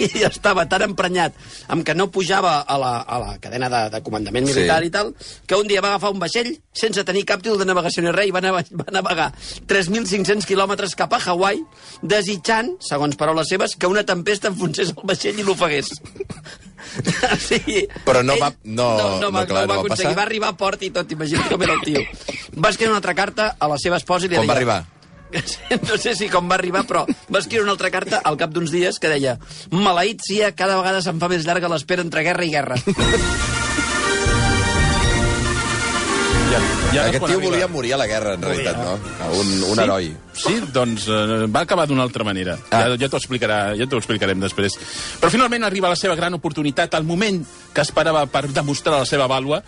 i 0.04 0.10
estava 0.28 0.66
tan 0.68 0.84
emprenyat 0.90 1.34
amb 1.72 1.86
que 1.88 1.96
no 1.96 2.10
pujava 2.12 2.58
a 2.62 2.78
la, 2.78 2.94
a 3.02 3.20
la 3.24 3.38
cadena 3.40 3.70
de, 3.70 3.82
de 3.96 4.02
comandament 4.04 4.48
Sí. 4.48 4.54
militar 4.54 4.82
i 4.84 4.90
tal, 4.92 5.14
que 5.48 5.56
un 5.56 5.68
dia 5.68 5.82
va 5.82 5.94
agafar 5.96 6.12
un 6.12 6.20
vaixell 6.20 6.52
sense 6.74 7.04
tenir 7.08 7.24
cap 7.26 7.42
títol 7.42 7.58
de 7.60 7.66
navegació 7.66 8.04
ni 8.04 8.12
res 8.12 8.28
i 8.28 8.32
va, 8.36 8.42
va 8.42 8.92
navegar 8.92 9.32
3.500 9.68 10.46
quilòmetres 10.46 10.96
cap 10.96 11.14
a 11.14 11.22
Hawaii 11.26 11.64
desitjant, 12.04 12.74
segons 12.84 13.16
paraules 13.16 13.48
seves, 13.50 13.76
que 13.80 13.88
una 13.88 14.04
tempesta 14.06 14.48
enfonsés 14.52 14.92
el 14.96 15.04
vaixell 15.08 15.40
i 15.40 15.44
l'ofegués. 15.48 15.90
o 17.32 17.36
sigui, 17.42 17.88
Però 18.06 18.22
no 18.24 18.36
va- 18.40 18.54
no- 18.64 18.92
no, 18.98 19.32
no, 19.32 19.32
clar, 19.32 19.32
no 19.32 19.32
va 19.32 19.66
no 19.66 19.68
va 19.68 19.80
aconseguir. 19.82 19.88
passar. 20.12 20.16
Va 20.18 20.24
arribar 20.28 20.50
a 20.54 20.58
port 20.58 20.84
i 20.84 20.92
tot, 20.92 21.12
imagina't 21.12 21.50
com 21.50 21.64
era 21.64 21.74
el 21.74 21.82
tio. 21.86 22.04
Va 22.64 22.70
escriure 22.70 22.92
una 22.94 22.98
altra 23.02 23.14
carta 23.18 23.56
a 23.60 23.68
la 23.68 23.78
seva 23.78 23.98
esposa 23.98 24.26
i 24.26 24.30
li 24.30 24.36
Quan 24.40 24.48
deia... 24.48 24.54
va 24.54 24.58
arribar? 24.58 24.80
No 25.90 25.98
sé 26.00 26.16
si 26.16 26.30
com 26.32 26.48
va 26.50 26.56
arribar, 26.56 26.86
però 26.88 27.04
va 27.08 27.40
escriure 27.40 27.64
una 27.66 27.74
altra 27.76 27.92
carta 27.92 28.22
al 28.24 28.38
cap 28.40 28.52
d'uns 28.56 28.72
dies 28.72 29.00
que 29.00 29.10
deia 29.12 29.38
Maleït 29.72 30.24
sia, 30.26 30.54
cada 30.56 30.78
vegada 30.80 31.02
se'n 31.04 31.20
fa 31.20 31.28
més 31.32 31.46
llarga 31.48 31.70
l'espera 31.72 32.06
entre 32.06 32.24
guerra 32.24 32.46
i 32.48 32.52
guerra. 32.54 32.78
Ja, 36.48 36.60
ja 36.94 37.02
Aquest 37.10 37.26
tio 37.26 37.36
arriba- 37.38 37.50
volia 37.52 37.68
morir 37.68 37.94
a 37.94 37.98
la 38.00 38.08
guerra, 38.08 38.34
en 38.36 38.42
realitat, 38.42 38.78
no? 38.80 38.94
Un, 39.36 39.50
un 39.68 39.76
sí? 39.76 39.82
heroi. 39.84 40.06
Sí, 40.34 40.56
doncs 40.74 41.08
eh, 41.12 41.46
va 41.52 41.66
acabar 41.68 41.86
d'una 41.90 42.06
altra 42.08 42.24
manera. 42.24 42.56
Ah. 42.72 42.86
Ja, 42.88 42.96
ja 42.96 43.10
t'ho 43.12 43.20
explicarà, 43.20 43.76
ja 43.78 43.86
t'ho 43.86 44.00
explicarem 44.00 44.40
després. 44.40 44.78
Però 45.20 45.30
finalment 45.34 45.68
arriba 45.68 45.92
la 45.92 46.00
seva 46.00 46.16
gran 46.16 46.34
oportunitat, 46.40 46.96
al 46.96 47.04
moment 47.04 47.44
que 47.74 47.84
esperava 47.84 48.24
per 48.32 48.48
demostrar 48.48 48.96
la 49.02 49.06
seva 49.10 49.28
vàlua, 49.28 49.60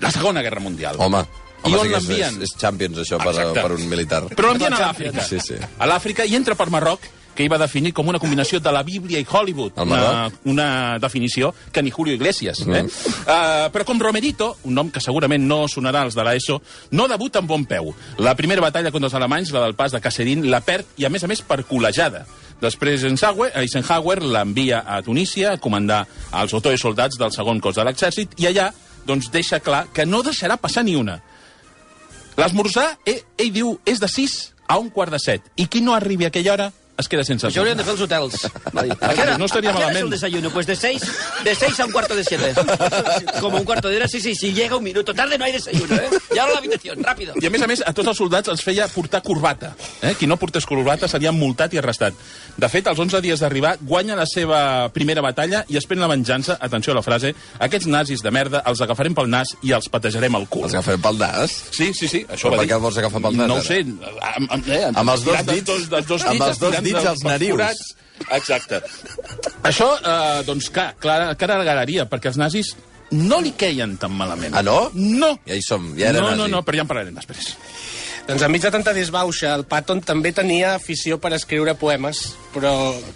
la 0.00 0.10
Segona 0.10 0.42
Guerra 0.42 0.60
Mundial. 0.64 0.96
Home, 0.98 1.20
I 1.64 1.72
home 1.72 1.78
on 1.78 1.86
sí 1.86 1.90
que 1.90 1.96
és, 1.96 2.08
l'envien? 2.08 2.40
és, 2.40 2.50
és 2.50 2.56
Champions, 2.60 2.98
això, 3.02 3.20
per, 3.22 3.34
Exacte. 3.34 3.62
per 3.62 3.76
un 3.76 3.86
militar. 3.90 4.24
Però 4.32 4.52
l'envien 4.52 4.76
a 4.76 4.88
l'Àfrica. 4.88 5.24
Sí, 5.26 5.40
sí. 5.42 5.60
A 5.78 5.88
l'Àfrica 5.88 6.26
i 6.26 6.36
entra 6.38 6.54
per 6.58 6.68
Marroc, 6.70 7.08
que 7.36 7.44
hi 7.44 7.50
va 7.52 7.58
definir 7.60 7.92
com 7.94 8.08
una 8.08 8.18
combinació 8.18 8.58
de 8.64 8.72
la 8.72 8.82
Bíblia 8.82 9.20
i 9.20 9.26
Hollywood. 9.28 9.76
Una, 9.84 10.30
una 10.48 10.68
definició 10.98 11.52
que 11.70 11.82
ni 11.84 11.92
Julio 11.92 12.16
Iglesias. 12.16 12.62
Eh? 12.64 12.82
Mm. 12.82 12.86
Uh, 12.88 13.68
però 13.74 13.84
com 13.86 14.00
Romerito, 14.00 14.54
un 14.64 14.74
nom 14.74 14.90
que 14.90 15.02
segurament 15.04 15.44
no 15.44 15.66
sonarà 15.68 16.06
als 16.06 16.16
de 16.16 16.24
l'ESO, 16.24 16.58
no 16.96 17.06
debuta 17.12 17.42
amb 17.44 17.52
bon 17.52 17.68
peu. 17.68 17.92
La 18.24 18.34
primera 18.38 18.64
batalla 18.64 18.90
contra 18.90 19.10
els 19.10 19.18
alemanys, 19.20 19.52
la 19.52 19.66
del 19.66 19.76
pas 19.76 19.92
de 19.92 20.00
Kasserine, 20.00 20.48
la 20.48 20.62
perd 20.64 20.96
i, 20.96 21.04
a 21.04 21.12
més 21.12 21.22
a 21.22 21.30
més, 21.30 21.44
per 21.44 21.60
col·legiada. 21.68 22.24
Després 22.62 23.04
Eisenhower, 23.04 23.50
Eisenhower 23.60 24.22
l'envia 24.24 24.80
a 24.88 25.02
Tunísia 25.04 25.52
a 25.52 25.60
comandar 25.60 26.06
els 26.40 26.56
otoe 26.56 26.80
soldats 26.80 27.20
del 27.20 27.34
segon 27.34 27.60
cos 27.60 27.76
de 27.76 27.84
l'exèrcit 27.84 28.32
i 28.40 28.48
allà 28.48 28.70
doncs, 29.06 29.28
deixa 29.30 29.60
clar 29.60 29.84
que 29.94 30.06
no 30.08 30.22
deixarà 30.24 30.56
passar 30.58 30.82
ni 30.86 30.96
una. 30.96 31.20
L'esmorzar, 32.36 32.98
ell, 33.08 33.22
ell 33.40 33.52
diu, 33.52 33.76
és 33.88 34.00
de 34.02 34.08
6 34.12 34.36
a 34.68 34.76
un 34.78 34.90
quart 34.90 35.14
de 35.14 35.20
7. 35.22 35.54
I 35.56 35.68
qui 35.72 35.80
no 35.80 35.94
arribi 35.94 36.26
a 36.26 36.28
aquella 36.28 36.52
hora 36.52 36.72
es 36.98 37.08
queda 37.08 37.24
sense 37.24 37.46
Això 37.48 37.60
haurien 37.60 37.76
de 37.76 37.84
fer 37.84 37.92
els 37.92 38.00
hotels. 38.02 38.46
Va 38.76 38.82
dir, 38.82 38.92
¿A 39.00 39.12
qué 39.14 39.20
hora- 39.22 39.38
No 39.38 39.44
estaría 39.44 39.70
a 39.70 39.72
qué 39.72 39.78
hora 39.78 39.86
malament. 39.88 40.04
el 40.06 40.10
desayuno? 40.10 40.50
Pues 40.50 40.66
de 40.66 40.76
6 40.76 41.02
de 41.44 41.54
seis 41.54 41.78
a 41.80 41.84
un 41.86 41.92
cuarto 41.92 42.14
de 42.16 42.24
7. 42.24 42.54
Como 43.40 43.58
un 43.58 43.64
cuarto 43.64 43.88
de 43.88 43.96
hora, 43.96 44.08
sí, 44.08 44.20
sí, 44.20 44.34
si 44.34 44.52
llega 44.52 44.76
un 44.76 44.84
minuto 44.84 45.14
tarde 45.14 45.38
no 45.38 45.44
hay 45.44 45.52
desayuno, 45.52 45.94
¿eh? 45.94 46.08
Y 46.34 46.38
ahora 46.38 46.52
la 46.54 46.58
habitación, 46.58 47.02
rápido. 47.02 47.34
I 47.40 47.46
a 47.46 47.50
més 47.50 47.62
a 47.62 47.66
més, 47.66 47.82
a 47.86 47.92
tots 47.92 48.08
els 48.08 48.16
soldats 48.18 48.48
els 48.48 48.62
feia 48.62 48.88
portar 48.88 49.22
corbata. 49.22 49.74
Eh? 50.02 50.14
Qui 50.18 50.26
no 50.26 50.36
portés 50.36 50.64
corbata 50.66 51.08
seria 51.08 51.32
multat 51.32 51.72
i 51.74 51.78
arrestat. 51.78 52.14
De 52.56 52.68
fet, 52.68 52.86
als 52.88 52.98
11 52.98 53.20
dies 53.20 53.40
d'arribar, 53.40 53.76
guanya 53.80 54.16
la 54.16 54.26
seva 54.26 54.88
primera 54.92 55.20
batalla 55.22 55.64
i 55.68 55.76
es 55.76 55.86
pren 55.86 56.00
la 56.00 56.08
venjança, 56.08 56.56
atenció 56.60 56.92
a 56.92 56.96
la 56.96 57.02
frase, 57.02 57.34
aquests 57.58 57.86
nazis 57.86 58.22
de 58.22 58.30
merda 58.30 58.62
els 58.66 58.80
agafarem 58.80 59.14
pel 59.14 59.28
nas 59.30 59.54
i 59.62 59.72
els 59.76 59.88
patejarem 59.92 60.34
el 60.34 60.48
cul. 60.48 60.64
Els 60.64 60.74
agafem 60.74 61.00
pel 61.00 61.18
nas? 61.18 61.52
Sí, 61.72 61.92
sí, 61.94 62.08
sí, 62.08 62.24
això 62.28 62.48
Però 62.48 62.56
va 62.56 62.56
per 62.56 62.64
dir. 62.66 62.70
què 62.72 62.76
el 62.76 62.80
vols 62.80 62.98
agafar 62.98 63.22
pel 63.22 63.36
nas, 63.36 63.46
No 63.48 63.54
ho 63.54 63.58
ara? 63.58 63.66
sé, 63.66 63.80
amb, 63.80 64.50
amb, 64.52 64.68
eh, 64.68 64.84
Amb 64.94 65.10
els 65.10 65.24
dos 65.24 65.36
tirant 65.36 65.50
dits- 65.50 65.64
dos, 65.66 65.88
dels 65.90 66.06
dos 66.06 66.22
amb 66.24 66.32
dits, 66.32 66.46
els 66.46 66.58
dos 66.58 66.70
tirant 66.70 66.85
dits 66.86 66.98
dels- 67.02 67.12
als 67.14 67.24
narius. 67.26 67.56
forats. 67.58 67.94
Exacte. 68.32 68.80
Això, 69.68 69.90
eh, 70.00 70.42
doncs, 70.46 70.70
clar, 70.72 70.94
clar, 71.02 71.34
cara 71.36 71.58
galeria, 71.66 72.06
perquè 72.08 72.30
els 72.32 72.38
nazis 72.40 72.74
no 73.10 73.40
li 73.44 73.52
queien 73.52 73.96
tan 74.00 74.10
malament. 74.16 74.54
Ah, 74.56 74.62
no? 74.66 74.90
No. 74.94 75.34
Ja 75.46 75.54
hi 75.54 75.62
som, 75.62 75.92
ja 75.98 76.08
era 76.10 76.20
no, 76.22 76.30
nazi. 76.32 76.38
no, 76.40 76.48
no, 76.48 76.62
però 76.64 76.80
ja 76.80 76.86
en 76.86 76.88
parlarem 76.90 77.14
després. 77.14 77.52
Doncs 78.26 78.42
enmig 78.42 78.58
de 78.64 78.70
tanta 78.74 78.90
disbauxa, 78.96 79.52
el 79.54 79.62
Patton 79.70 80.00
també 80.02 80.32
tenia 80.34 80.72
afició 80.74 81.20
per 81.22 81.30
escriure 81.36 81.76
poemes, 81.78 82.24
però 82.52 82.72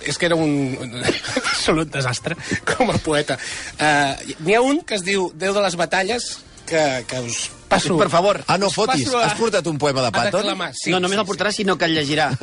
és 0.06 0.16
que 0.20 0.28
era 0.28 0.36
un, 0.38 0.52
un 0.78 0.92
absolut 1.50 1.90
desastre 1.90 2.36
com 2.76 2.92
a 2.92 2.98
poeta. 3.02 3.34
Uh, 3.74 4.14
N'hi 4.46 4.54
ha 4.54 4.60
un 4.62 4.84
que 4.86 4.94
es 4.94 5.02
diu 5.02 5.32
Déu 5.34 5.56
de 5.56 5.64
les 5.64 5.74
batalles, 5.80 6.28
que, 6.70 6.82
que 7.10 7.18
us 7.26 7.48
passo... 7.70 7.96
Per 7.98 8.08
favor. 8.12 8.38
Ah, 8.46 8.56
no 8.58 8.70
fotis. 8.70 9.08
a- 9.12 9.24
Has 9.26 9.34
portat 9.38 9.66
un 9.70 9.76
poema 9.82 10.04
de 10.06 10.08
a 10.08 10.14
Patton? 10.14 10.46
Sí, 10.78 10.90
no, 10.94 11.00
només 11.02 11.18
el 11.18 11.26
portarà, 11.28 11.50
sinó 11.54 11.76
que 11.78 11.84
el 11.90 11.96
llegirà. 11.98 12.30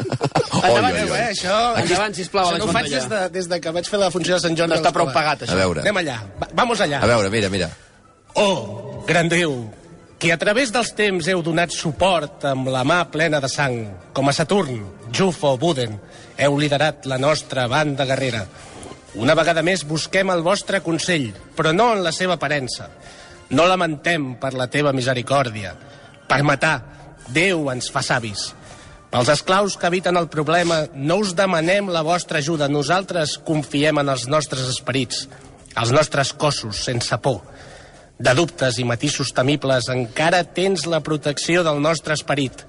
Oi, 0.57 0.69
Endavant, 0.72 0.96
oi, 0.96 1.10
oi. 1.12 1.17
Eh, 1.19 1.31
això, 1.36 1.55
Endavant, 1.81 2.15
sisplau, 2.17 2.48
això 2.50 2.57
no 2.62 2.65
ho 2.69 2.74
faig 2.74 2.88
des 2.89 3.05
de, 3.12 3.19
des 3.34 3.48
de 3.51 3.60
que 3.62 3.72
vaig 3.75 3.88
fer 3.88 4.00
la 4.01 4.07
funció 4.12 4.36
de 4.38 4.41
Sant 4.43 4.55
Joan. 4.57 4.72
No 4.74 4.77
està 4.79 4.91
prou 4.96 5.10
pagat, 5.13 5.43
A 5.43 5.46
això. 5.48 5.57
veure, 5.60 5.84
Anem 5.86 6.00
allà. 6.01 6.15
Va, 6.41 6.48
vamos 6.57 6.81
allà. 6.81 7.01
a 7.03 7.10
veure, 7.12 7.29
mira, 7.34 7.50
mira. 7.53 7.67
Oh, 8.34 9.03
gran 9.07 9.29
Déu, 9.29 9.69
que 10.17 10.31
a 10.34 10.38
través 10.41 10.72
dels 10.74 10.91
temps 10.98 11.27
heu 11.29 11.43
donat 11.46 11.72
suport 11.75 12.46
amb 12.50 12.72
la 12.74 12.81
mà 12.88 13.03
plena 13.13 13.39
de 13.43 13.50
sang, 13.51 13.77
com 14.17 14.29
a 14.29 14.34
Saturn, 14.34 14.81
Jufo, 15.13 15.53
Buden, 15.62 16.00
heu 16.41 16.57
liderat 16.57 17.05
la 17.05 17.17
nostra 17.22 17.67
banda 17.69 18.05
guerrera. 18.10 18.48
Una 19.17 19.34
vegada 19.38 19.62
més 19.65 19.86
busquem 19.88 20.29
el 20.34 20.41
vostre 20.46 20.81
consell, 20.86 21.29
però 21.57 21.72
no 21.74 21.91
en 21.96 22.03
la 22.05 22.12
seva 22.13 22.36
aparença. 22.38 22.89
No 23.50 23.66
lamentem 23.68 24.36
per 24.42 24.54
la 24.54 24.68
teva 24.68 24.94
misericòrdia. 24.96 25.74
Per 26.27 26.44
matar, 26.44 26.75
Déu 27.34 27.68
ens 27.74 27.89
fa 27.92 28.01
savis. 28.06 28.54
Pels 29.12 29.30
esclaus 29.32 29.77
que 29.80 29.88
habiten 29.88 30.18
el 30.20 30.27
problema, 30.32 30.86
no 30.94 31.20
us 31.24 31.34
demanem 31.36 31.89
la 31.92 32.04
vostra 32.04 32.39
ajuda. 32.39 32.68
Nosaltres 32.72 33.38
confiem 33.48 34.00
en 34.00 34.12
els 34.12 34.27
nostres 34.32 34.68
esperits, 34.72 35.25
els 35.75 35.92
nostres 35.96 36.34
cossos, 36.34 36.84
sense 36.88 37.20
por. 37.24 37.42
De 38.18 38.34
dubtes 38.36 38.80
i 38.80 38.86
matisos 38.88 39.32
temibles, 39.36 39.89
encara 39.94 40.44
tens 40.44 40.88
la 40.89 41.01
protecció 41.06 41.63
del 41.68 41.82
nostre 41.84 42.16
esperit. 42.18 42.63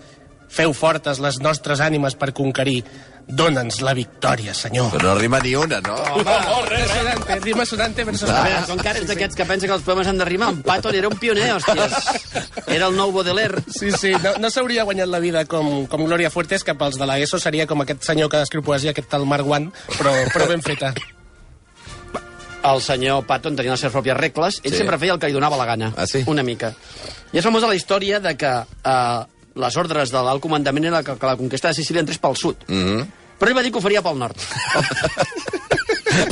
Feu 0.49 0.75
fortes 0.75 1.21
les 1.23 1.39
nostres 1.43 1.81
ànimes 1.85 2.17
per 2.19 2.35
conquerir. 2.37 2.83
Dóna'ns 3.29 3.83
la 3.85 3.93
victòria, 3.93 4.55
senyor. 4.57 4.87
Però 4.95 5.11
no 5.13 5.15
rima 5.19 5.39
ni 5.45 5.51
una, 5.55 5.83
no? 5.85 5.95
Home, 6.17 6.79
sonante, 6.89 7.35
rima 7.45 7.67
sonante 7.69 8.05
versus 8.09 8.31
A 8.33 8.43
veure, 8.47 8.63
són 8.67 8.79
cares 8.81 9.05
d'aquests 9.07 9.37
que 9.37 9.45
pensen 9.45 9.69
que 9.69 9.75
els 9.77 9.85
poemes 9.85 10.09
han 10.09 10.17
de 10.17 10.25
rimar. 10.25 10.49
En 10.55 10.63
Patton 10.65 10.95
era 10.97 11.09
un 11.13 11.19
pioner, 11.21 11.51
hòsties. 11.53 11.93
Era 12.67 12.87
el 12.89 12.97
nou 12.97 13.13
Baudelaire. 13.13 13.61
Sí, 13.69 13.93
sí, 13.93 14.15
no, 14.25 14.33
no 14.41 14.49
s'hauria 14.51 14.85
guanyat 14.89 15.09
la 15.13 15.21
vida 15.21 15.45
com, 15.45 15.87
com 15.87 16.07
Gloria 16.09 16.31
Fuertes, 16.33 16.65
que 16.65 16.75
pels 16.75 16.97
de 16.97 17.05
la 17.07 17.19
ESO 17.21 17.39
seria 17.39 17.67
com 17.67 17.85
aquest 17.85 18.03
senyor 18.09 18.31
que 18.33 18.41
descriu 18.41 18.63
poesia, 18.65 18.91
aquest 18.97 19.11
tal 19.13 19.27
Marc 19.29 19.47
Wan, 19.47 19.71
però, 19.99 20.15
però 20.33 20.49
ben 20.49 20.63
feta. 20.65 20.95
El 22.69 22.81
senyor 22.83 23.23
Patton 23.29 23.55
tenia 23.57 23.71
les 23.77 23.81
seves 23.85 23.95
pròpies 23.95 24.17
regles. 24.19 24.61
Ell 24.65 24.73
Sí. 24.73 24.79
sempre 24.83 24.99
feia 24.99 25.13
el 25.15 25.21
que 25.21 25.29
li 25.29 25.33
donava 25.37 25.57
la 25.57 25.65
gana. 25.69 25.93
Ah, 25.97 26.07
sí? 26.07 26.25
Una 26.27 26.43
mica. 26.43 26.73
I 27.33 27.39
és 27.39 27.45
famosa 27.45 27.69
la 27.69 27.77
història 27.77 28.19
de 28.21 28.35
que 28.37 28.51
eh, 28.51 29.21
les 29.55 29.77
ordres 29.77 30.11
de 30.11 30.21
l'alt 30.25 30.43
comandament 30.43 30.85
era 30.91 31.03
que, 31.05 31.15
que 31.17 31.27
la 31.27 31.37
conquesta 31.37 31.69
de 31.69 31.75
Sicília 31.75 32.01
entrés 32.01 32.19
pel 32.19 32.37
sud. 32.37 32.57
Mm 32.67 32.75
Mhm. 32.75 32.99
-hmm. 32.99 33.07
Però 33.38 33.50
ell 33.50 33.57
va 33.57 33.62
dir 33.62 33.73
que 33.73 33.78
ho 33.78 33.85
faria 33.85 34.02
pel 34.02 34.18
nord. 34.18 34.37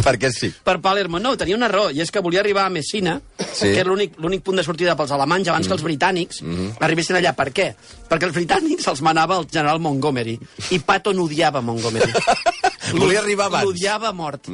Perquè 0.07 0.31
sí. 0.35 0.51
per 0.65 0.79
Palermo. 0.83 1.19
No, 1.23 1.35
tenia 1.39 1.57
una 1.57 1.69
raó, 1.71 1.91
i 1.95 2.01
és 2.03 2.11
que 2.11 2.23
volia 2.25 2.41
arribar 2.43 2.67
a 2.67 2.73
Messina, 2.73 3.21
Sí. 3.57 3.71
que 3.73 3.81
era 3.81 3.89
l'únic 3.89 4.43
punt 4.45 4.59
de 4.59 4.65
sortida 4.67 4.97
pels 4.99 5.13
alemanys 5.15 5.49
abans 5.49 5.65
mm. 5.65 5.71
que 5.71 5.77
els 5.77 5.85
britànics 5.87 6.43
mm 6.43 6.57
-hmm. 6.57 6.73
arribessin 6.81 7.17
allà. 7.17 7.33
Per 7.33 7.49
què? 7.53 7.75
Perquè 8.09 8.25
els 8.29 8.35
britànics 8.35 8.89
els 8.89 9.01
manava 9.01 9.39
el 9.39 9.47
general 9.51 9.81
Montgomery, 9.81 10.39
i 10.71 10.79
Patton 10.79 11.19
odiava 11.19 11.61
Montgomery. 11.61 12.13
Volia 13.01 13.21
arribar 13.21 13.47
abans. 13.47 13.65
L'odiava 13.65 14.13
mort. 14.13 14.49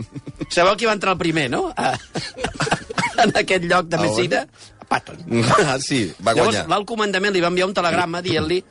Sabeu 0.48 0.76
qui 0.76 0.86
va 0.86 0.92
entrar 0.92 1.12
el 1.12 1.18
primer, 1.18 1.50
no? 1.50 1.72
A, 1.76 1.98
en 3.24 3.32
aquest 3.34 3.64
lloc 3.64 3.86
de? 3.86 3.98
Messina? 3.98 4.46
Patton. 4.88 5.16
Ah, 5.64 5.78
sí, 5.80 6.12
va 6.20 6.34
Llavors, 6.34 6.56
guanyar. 6.56 6.68
l'alt 6.68 6.86
comandament 6.86 7.32
li 7.32 7.40
va 7.40 7.48
enviar 7.48 7.66
un 7.66 7.74
telegrama 7.74 8.20
dient-li 8.20 8.62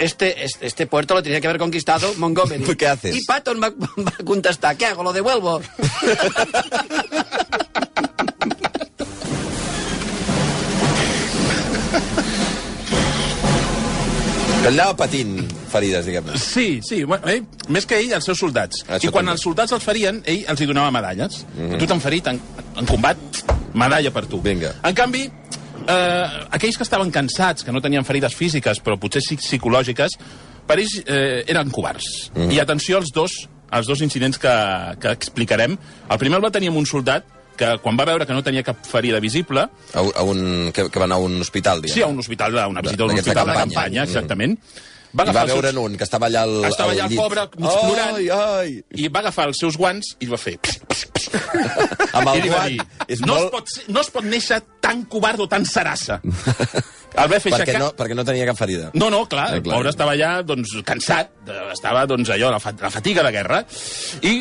Este, 0.00 0.44
este, 0.44 0.66
este 0.66 0.86
puerto 0.86 1.14
lo 1.14 1.22
tenía 1.22 1.42
que 1.42 1.46
haber 1.46 1.58
conquistado 1.60 2.12
Montgomery. 2.16 2.64
¿Qué 2.78 2.88
haces? 2.88 3.14
Y 3.16 3.24
Patton 3.26 3.60
va, 3.62 3.68
va 3.98 4.12
contestar, 4.24 4.76
¿qué 4.76 4.86
hago? 4.86 5.02
¿Lo 5.02 5.12
devuelvo? 5.12 5.60
Que 14.60 14.68
anava 14.68 14.92
patint 14.92 15.38
ferides, 15.72 16.04
diguem-ne. 16.04 16.36
Sí, 16.36 16.82
sí, 16.84 16.98
bueno, 17.08 17.24
ell, 17.32 17.46
més 17.72 17.86
que 17.88 17.96
ell, 17.96 18.10
els 18.12 18.26
seus 18.28 18.42
soldats. 18.42 18.82
Això 18.92 19.08
I 19.08 19.12
quan 19.14 19.24
també. 19.24 19.38
els 19.38 19.44
soldats 19.46 19.72
els 19.72 19.86
ferien, 19.86 20.18
ell 20.28 20.42
els 20.52 20.60
hi 20.60 20.66
donava 20.68 20.90
medalles. 20.92 21.46
Mm 21.54 21.70
-hmm. 21.70 21.78
Tu 21.80 21.86
t'han 21.88 22.00
ferit 22.04 22.26
en, 22.26 22.40
en 22.76 22.86
combat, 22.86 23.16
medalla 23.72 24.10
per 24.12 24.26
tu. 24.26 24.42
Vinga. 24.42 24.74
En 24.84 24.94
canvi, 24.94 25.30
eh, 25.86 26.26
aquells 26.50 26.76
que 26.76 26.82
estaven 26.84 27.10
cansats, 27.10 27.64
que 27.64 27.72
no 27.72 27.80
tenien 27.80 28.04
ferides 28.04 28.34
físiques, 28.34 28.80
però 28.82 28.98
potser 28.98 29.22
sí 29.22 29.36
psicològiques, 29.36 30.10
per 30.66 30.78
ells 30.78 31.00
eh, 31.06 31.44
eren 31.48 31.70
covards. 31.70 32.30
Mm 32.34 32.42
-hmm. 32.48 32.52
I 32.54 32.58
atenció 32.60 32.96
als 32.98 33.10
dos, 33.14 33.48
als 33.70 33.86
dos 33.86 34.00
incidents 34.00 34.38
que, 34.38 34.96
que 35.00 35.08
explicarem. 35.12 35.76
El 36.10 36.18
primer 36.18 36.38
el 36.38 36.44
va 36.44 36.50
tenir 36.50 36.68
amb 36.68 36.78
un 36.78 36.86
soldat 36.86 37.24
que 37.56 37.78
quan 37.82 37.96
va 37.98 38.04
veure 38.06 38.24
que 38.26 38.32
no 38.32 38.42
tenia 38.42 38.62
cap 38.62 38.76
ferida 38.86 39.20
visible, 39.20 39.68
A, 39.92 40.00
un- 40.00 40.12
a 40.16 40.22
un, 40.22 40.72
que, 40.72 40.88
que 40.88 40.98
va 40.98 41.04
anar 41.04 41.16
a 41.16 41.20
un 41.20 41.40
hospital, 41.40 41.82
diguem. 41.82 41.94
sí, 41.94 42.02
a 42.02 42.06
un 42.06 42.18
hospital, 42.18 42.58
a 42.58 42.66
una 42.68 42.80
visita 42.80 43.02
a 43.02 43.06
un 43.06 43.08
D'aquests 43.10 43.24
de 43.26 43.30
hospital 43.30 43.46
de 43.46 43.52
campanya. 43.52 43.74
campanya, 43.74 44.02
exactament, 44.04 44.58
va 45.12 45.24
I 45.24 45.32
va 45.34 45.44
veure'n 45.44 45.72
seus- 45.74 45.84
un, 45.90 45.96
que 45.98 46.04
estava 46.04 46.26
allà 46.28 46.42
al, 46.42 46.64
Estava 46.64 46.92
allà 46.92 47.02
al 47.04 47.10
llit. 47.10 47.18
pobre, 47.18 47.40
mig 47.58 47.70
plorant. 47.70 48.16
Ai, 48.16 48.28
ai. 48.30 48.84
i 48.94 49.08
va 49.08 49.20
agafar 49.20 49.48
els 49.48 49.58
seus 49.58 49.76
guants 49.76 50.16
i 50.20 50.26
va 50.26 50.36
fer... 50.38 50.58
Amb 52.12 52.28
el 52.34 52.42
dir, 52.46 52.78
És 53.08 53.20
no, 53.24 53.34
molt... 53.34 53.44
es 53.44 53.50
pot, 53.54 53.72
ser- 53.74 53.84
no 53.92 54.00
es 54.04 54.10
pot 54.14 54.24
néixer 54.24 54.60
tan 54.80 55.04
covard 55.10 55.40
o 55.44 55.48
tan 55.50 55.64
serassa. 55.68 56.20
El 56.22 57.26
va 57.26 57.40
fer 57.42 57.50
perquè, 57.50 57.62
aixecar... 57.64 57.80
no, 57.82 57.90
perquè 57.98 58.14
no 58.16 58.24
tenia 58.24 58.46
cap 58.46 58.58
ferida. 58.60 58.90
No, 58.94 59.08
no, 59.10 59.24
clar, 59.30 59.48
Eh, 59.52 59.58
el 59.58 59.62
clar. 59.66 59.76
pobre 59.80 59.90
estava 59.90 60.12
allà, 60.14 60.30
doncs, 60.46 60.76
cansat, 60.86 61.32
estava, 61.72 62.06
doncs, 62.06 62.30
allò, 62.30 62.50
la, 62.54 62.60
fa 62.62 62.72
la 62.80 62.90
fatiga 62.94 63.24
de 63.26 63.32
guerra, 63.34 63.64
i 64.22 64.38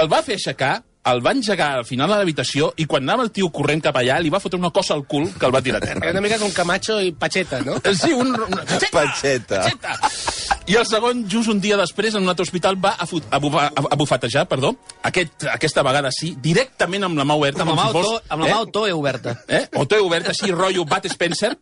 el 0.00 0.10
va 0.10 0.22
fer 0.26 0.34
aixecar, 0.38 0.74
el 1.08 1.22
va 1.24 1.30
engegar 1.32 1.68
al 1.78 1.86
final 1.88 2.10
de 2.10 2.16
l'habitació, 2.18 2.72
i 2.76 2.84
quan 2.90 3.06
anava 3.06 3.22
el 3.24 3.30
tio 3.32 3.48
corrent 3.54 3.80
cap 3.86 3.96
allà, 3.96 4.18
li 4.20 4.28
va 4.34 4.40
fotre 4.42 4.58
una 4.58 4.68
cosa 4.74 4.92
al 4.98 5.06
cul 5.08 5.30
que 5.38 5.46
el 5.46 5.54
va 5.54 5.62
tirar 5.62 5.78
a 5.80 5.86
Era 5.86 5.94
terra. 6.00 6.10
una 6.10 6.20
mica 6.26 6.38
com 6.42 6.50
Camacho 6.52 6.98
i 7.00 7.12
Pacheta, 7.12 7.62
no? 7.64 7.78
Sí, 7.94 8.12
un... 8.12 8.34
un 8.34 8.58
pacheta, 8.58 8.90
Pacheta. 8.98 9.62
pacheta. 9.62 10.57
I 10.68 10.74
el 10.76 10.84
segon, 10.84 11.22
just 11.32 11.48
un 11.48 11.62
dia 11.64 11.78
després, 11.80 12.12
en 12.14 12.26
un 12.26 12.28
altre 12.28 12.44
hospital, 12.44 12.76
va 12.76 12.90
a, 13.00 13.06
a, 13.08 13.38
bufa, 13.40 13.62
a, 13.72 13.84
a 13.88 13.96
bufetejar, 13.96 14.42
perdó, 14.50 14.74
aquest, 15.08 15.46
aquesta 15.48 15.80
vegada 15.86 16.10
sí, 16.12 16.34
directament 16.44 17.06
amb 17.08 17.16
la 17.16 17.24
mà 17.24 17.38
oberta. 17.40 17.64
Amb 17.64 17.72
mà 17.72 17.86
si 17.88 17.96
fos, 17.96 18.10
amb 18.28 18.44
la 18.44 18.50
mà 18.50 18.58
auto 18.60 18.82
oberta. 18.92 19.32
eh? 19.48 19.62
O 19.80 19.86
té 19.88 19.96
obert 20.04 20.28
així, 20.28 20.50
rotllo 20.52 20.84
Bat 20.84 21.08
Spencer, 21.08 21.54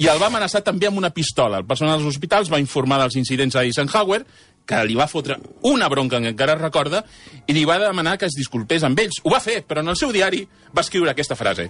i 0.00 0.08
el 0.08 0.22
va 0.22 0.30
amenaçar 0.32 0.62
també 0.64 0.88
amb 0.88 0.96
una 1.02 1.10
pistola. 1.12 1.60
El 1.60 1.68
personal 1.68 2.00
dels 2.00 2.14
hospitals 2.14 2.48
va 2.52 2.60
informar 2.62 2.98
dels 3.02 3.18
incidents 3.20 3.56
a 3.60 3.64
Eisenhower, 3.66 4.22
que 4.66 4.80
li 4.88 4.96
va 4.98 5.06
fotre 5.06 5.36
una 5.68 5.90
bronca 5.92 6.18
que 6.18 6.32
encara 6.32 6.56
recorda, 6.56 7.04
i 7.46 7.52
li 7.52 7.66
va 7.68 7.76
demanar 7.78 8.16
que 8.18 8.26
es 8.26 8.34
disculpés 8.40 8.82
amb 8.88 8.98
ells. 9.04 9.20
Ho 9.22 9.30
va 9.36 9.42
fer, 9.44 9.60
però 9.68 9.84
en 9.84 9.92
el 9.92 10.00
seu 10.00 10.10
diari 10.16 10.46
va 10.72 10.80
escriure 10.82 11.12
aquesta 11.12 11.36
frase. 11.36 11.68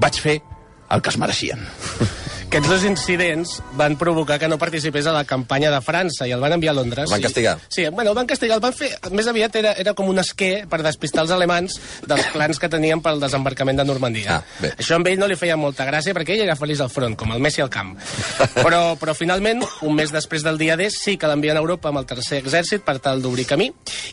Vaig 0.00 0.18
fer 0.18 0.40
el 0.90 1.04
que 1.04 1.12
es 1.12 1.20
mereixien. 1.20 1.60
Aquests 2.52 2.68
dos 2.68 2.82
incidents 2.84 3.52
van 3.80 3.94
provocar 3.96 4.36
que 4.38 4.44
no 4.44 4.58
participés 4.60 5.06
a 5.08 5.12
la 5.14 5.22
campanya 5.24 5.70
de 5.72 5.78
França 5.80 6.26
i 6.28 6.34
el 6.36 6.40
van 6.42 6.52
enviar 6.52 6.74
a 6.74 6.76
Londres. 6.76 7.06
El 7.06 7.14
van 7.14 7.20
I- 7.20 7.24
castigar? 7.24 7.54
Sí, 7.72 7.86
bueno, 7.88 8.10
el 8.10 8.16
van 8.18 8.26
castigar. 8.28 8.58
El 8.58 8.60
van 8.60 8.74
fer... 8.76 8.90
Més 9.16 9.24
aviat 9.30 9.54
era, 9.56 9.70
era 9.80 9.94
com 9.96 10.10
un 10.12 10.20
esquer 10.20 10.66
per 10.68 10.82
despistar 10.84 11.22
els 11.24 11.32
alemans 11.32 11.78
dels 12.04 12.26
plans 12.34 12.60
que 12.60 12.68
tenien 12.68 13.00
pel 13.00 13.22
desembarcament 13.24 13.80
de 13.80 13.86
Normandia. 13.88 14.34
Ah, 14.36 14.58
bé. 14.60 14.72
Això 14.76 14.98
amb 14.98 15.08
ell 15.08 15.16
no 15.22 15.30
li 15.30 15.38
feia 15.40 15.56
molta 15.56 15.86
gràcia 15.88 16.12
perquè 16.12 16.34
ell 16.36 16.42
era 16.44 16.56
feliç 16.60 16.82
al 16.84 16.90
front, 16.92 17.16
com 17.16 17.32
el 17.32 17.40
Messi 17.40 17.64
al 17.64 17.70
camp. 17.72 17.94
Però, 18.58 18.82
però 19.00 19.14
finalment, 19.16 19.64
un 19.88 19.96
mes 19.96 20.12
després 20.12 20.44
del 20.44 20.60
dia 20.60 20.76
D, 20.76 20.90
sí 20.92 21.16
que 21.16 21.32
l'envien 21.32 21.56
a 21.56 21.64
Europa 21.64 21.88
amb 21.88 22.02
el 22.02 22.06
tercer 22.12 22.42
exèrcit 22.44 22.84
per 22.84 22.98
tal 23.00 23.24
d'obrir 23.24 23.46
camí. 23.48 23.70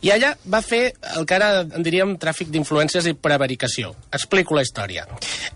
I 0.07 0.13
allà 0.15 0.31
va 0.47 0.63
fer 0.63 0.93
el 1.17 1.27
que 1.27 1.35
ara 1.41 1.65
en 1.67 1.83
diríem 1.83 2.15
tràfic 2.23 2.55
d'influències 2.55 3.11
i 3.11 3.17
prevaricació. 3.19 3.91
Explico 4.15 4.55
la 4.55 4.63
història. 4.63 5.03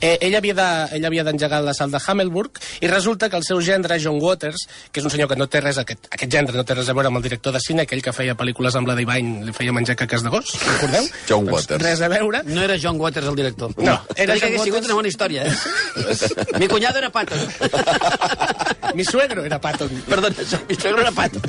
Eh, 0.01 0.17
ell 0.19 0.35
havia 0.35 0.59
de- 0.59 1.23
d'engegar 1.23 1.63
l'assalt 1.63 1.95
de 1.95 2.03
Hamelburg 2.05 2.59
i 2.81 2.87
resulta 2.87 3.29
que 3.29 3.37
el 3.37 3.43
seu 3.43 3.61
gendre, 3.61 3.99
John 4.01 4.19
Waters, 4.21 4.67
que 4.91 4.99
és 4.99 5.05
un 5.05 5.11
senyor 5.11 5.29
que 5.29 5.35
no 5.35 5.47
té 5.47 5.61
res, 5.61 5.77
aquest, 5.77 6.07
aquest 6.11 6.31
gendre 6.31 6.55
no 6.57 6.63
té 6.65 6.73
res 6.75 6.89
a 6.89 6.93
veure 6.93 7.07
amb 7.11 7.17
el 7.17 7.23
director 7.23 7.53
de 7.53 7.59
cine, 7.63 7.83
aquell 7.83 8.01
que 8.01 8.13
feia 8.13 8.35
pel·lícules 8.35 8.75
amb 8.75 8.87
la 8.87 8.95
Divine, 8.95 9.43
li 9.45 9.53
feia 9.53 9.73
menjar 9.73 9.95
caques 9.99 10.23
de 10.23 10.29
gos, 10.33 10.53
recordeu? 10.65 11.03
John 11.29 11.45
Doncs 11.45 11.51
Waters. 11.53 11.83
Res 11.83 12.01
a 12.01 12.09
veure. 12.11 12.43
No 12.45 12.61
era 12.63 12.77
John 12.81 12.99
Waters 12.99 13.27
el 13.27 13.35
director. 13.35 13.73
No, 13.77 13.99
era 14.15 14.33
era 14.33 14.33
que 14.35 14.39
John 14.39 14.49
hagués 14.49 14.63
sigut 14.63 14.79
Waters. 14.79 14.87
una 14.87 14.95
bona 15.01 15.07
història, 15.07 15.45
eh? 15.47 16.57
Mi 16.59 16.67
cunyado 16.67 16.97
era 16.99 17.09
Patton. 17.09 17.39
Mi 18.95 19.03
suegro 19.05 19.43
era 19.45 19.59
Patton. 19.59 19.89
Perdona, 20.07 20.35
mi 20.69 20.75
suegro 20.75 21.01
era 21.01 21.11
Patton. 21.11 21.41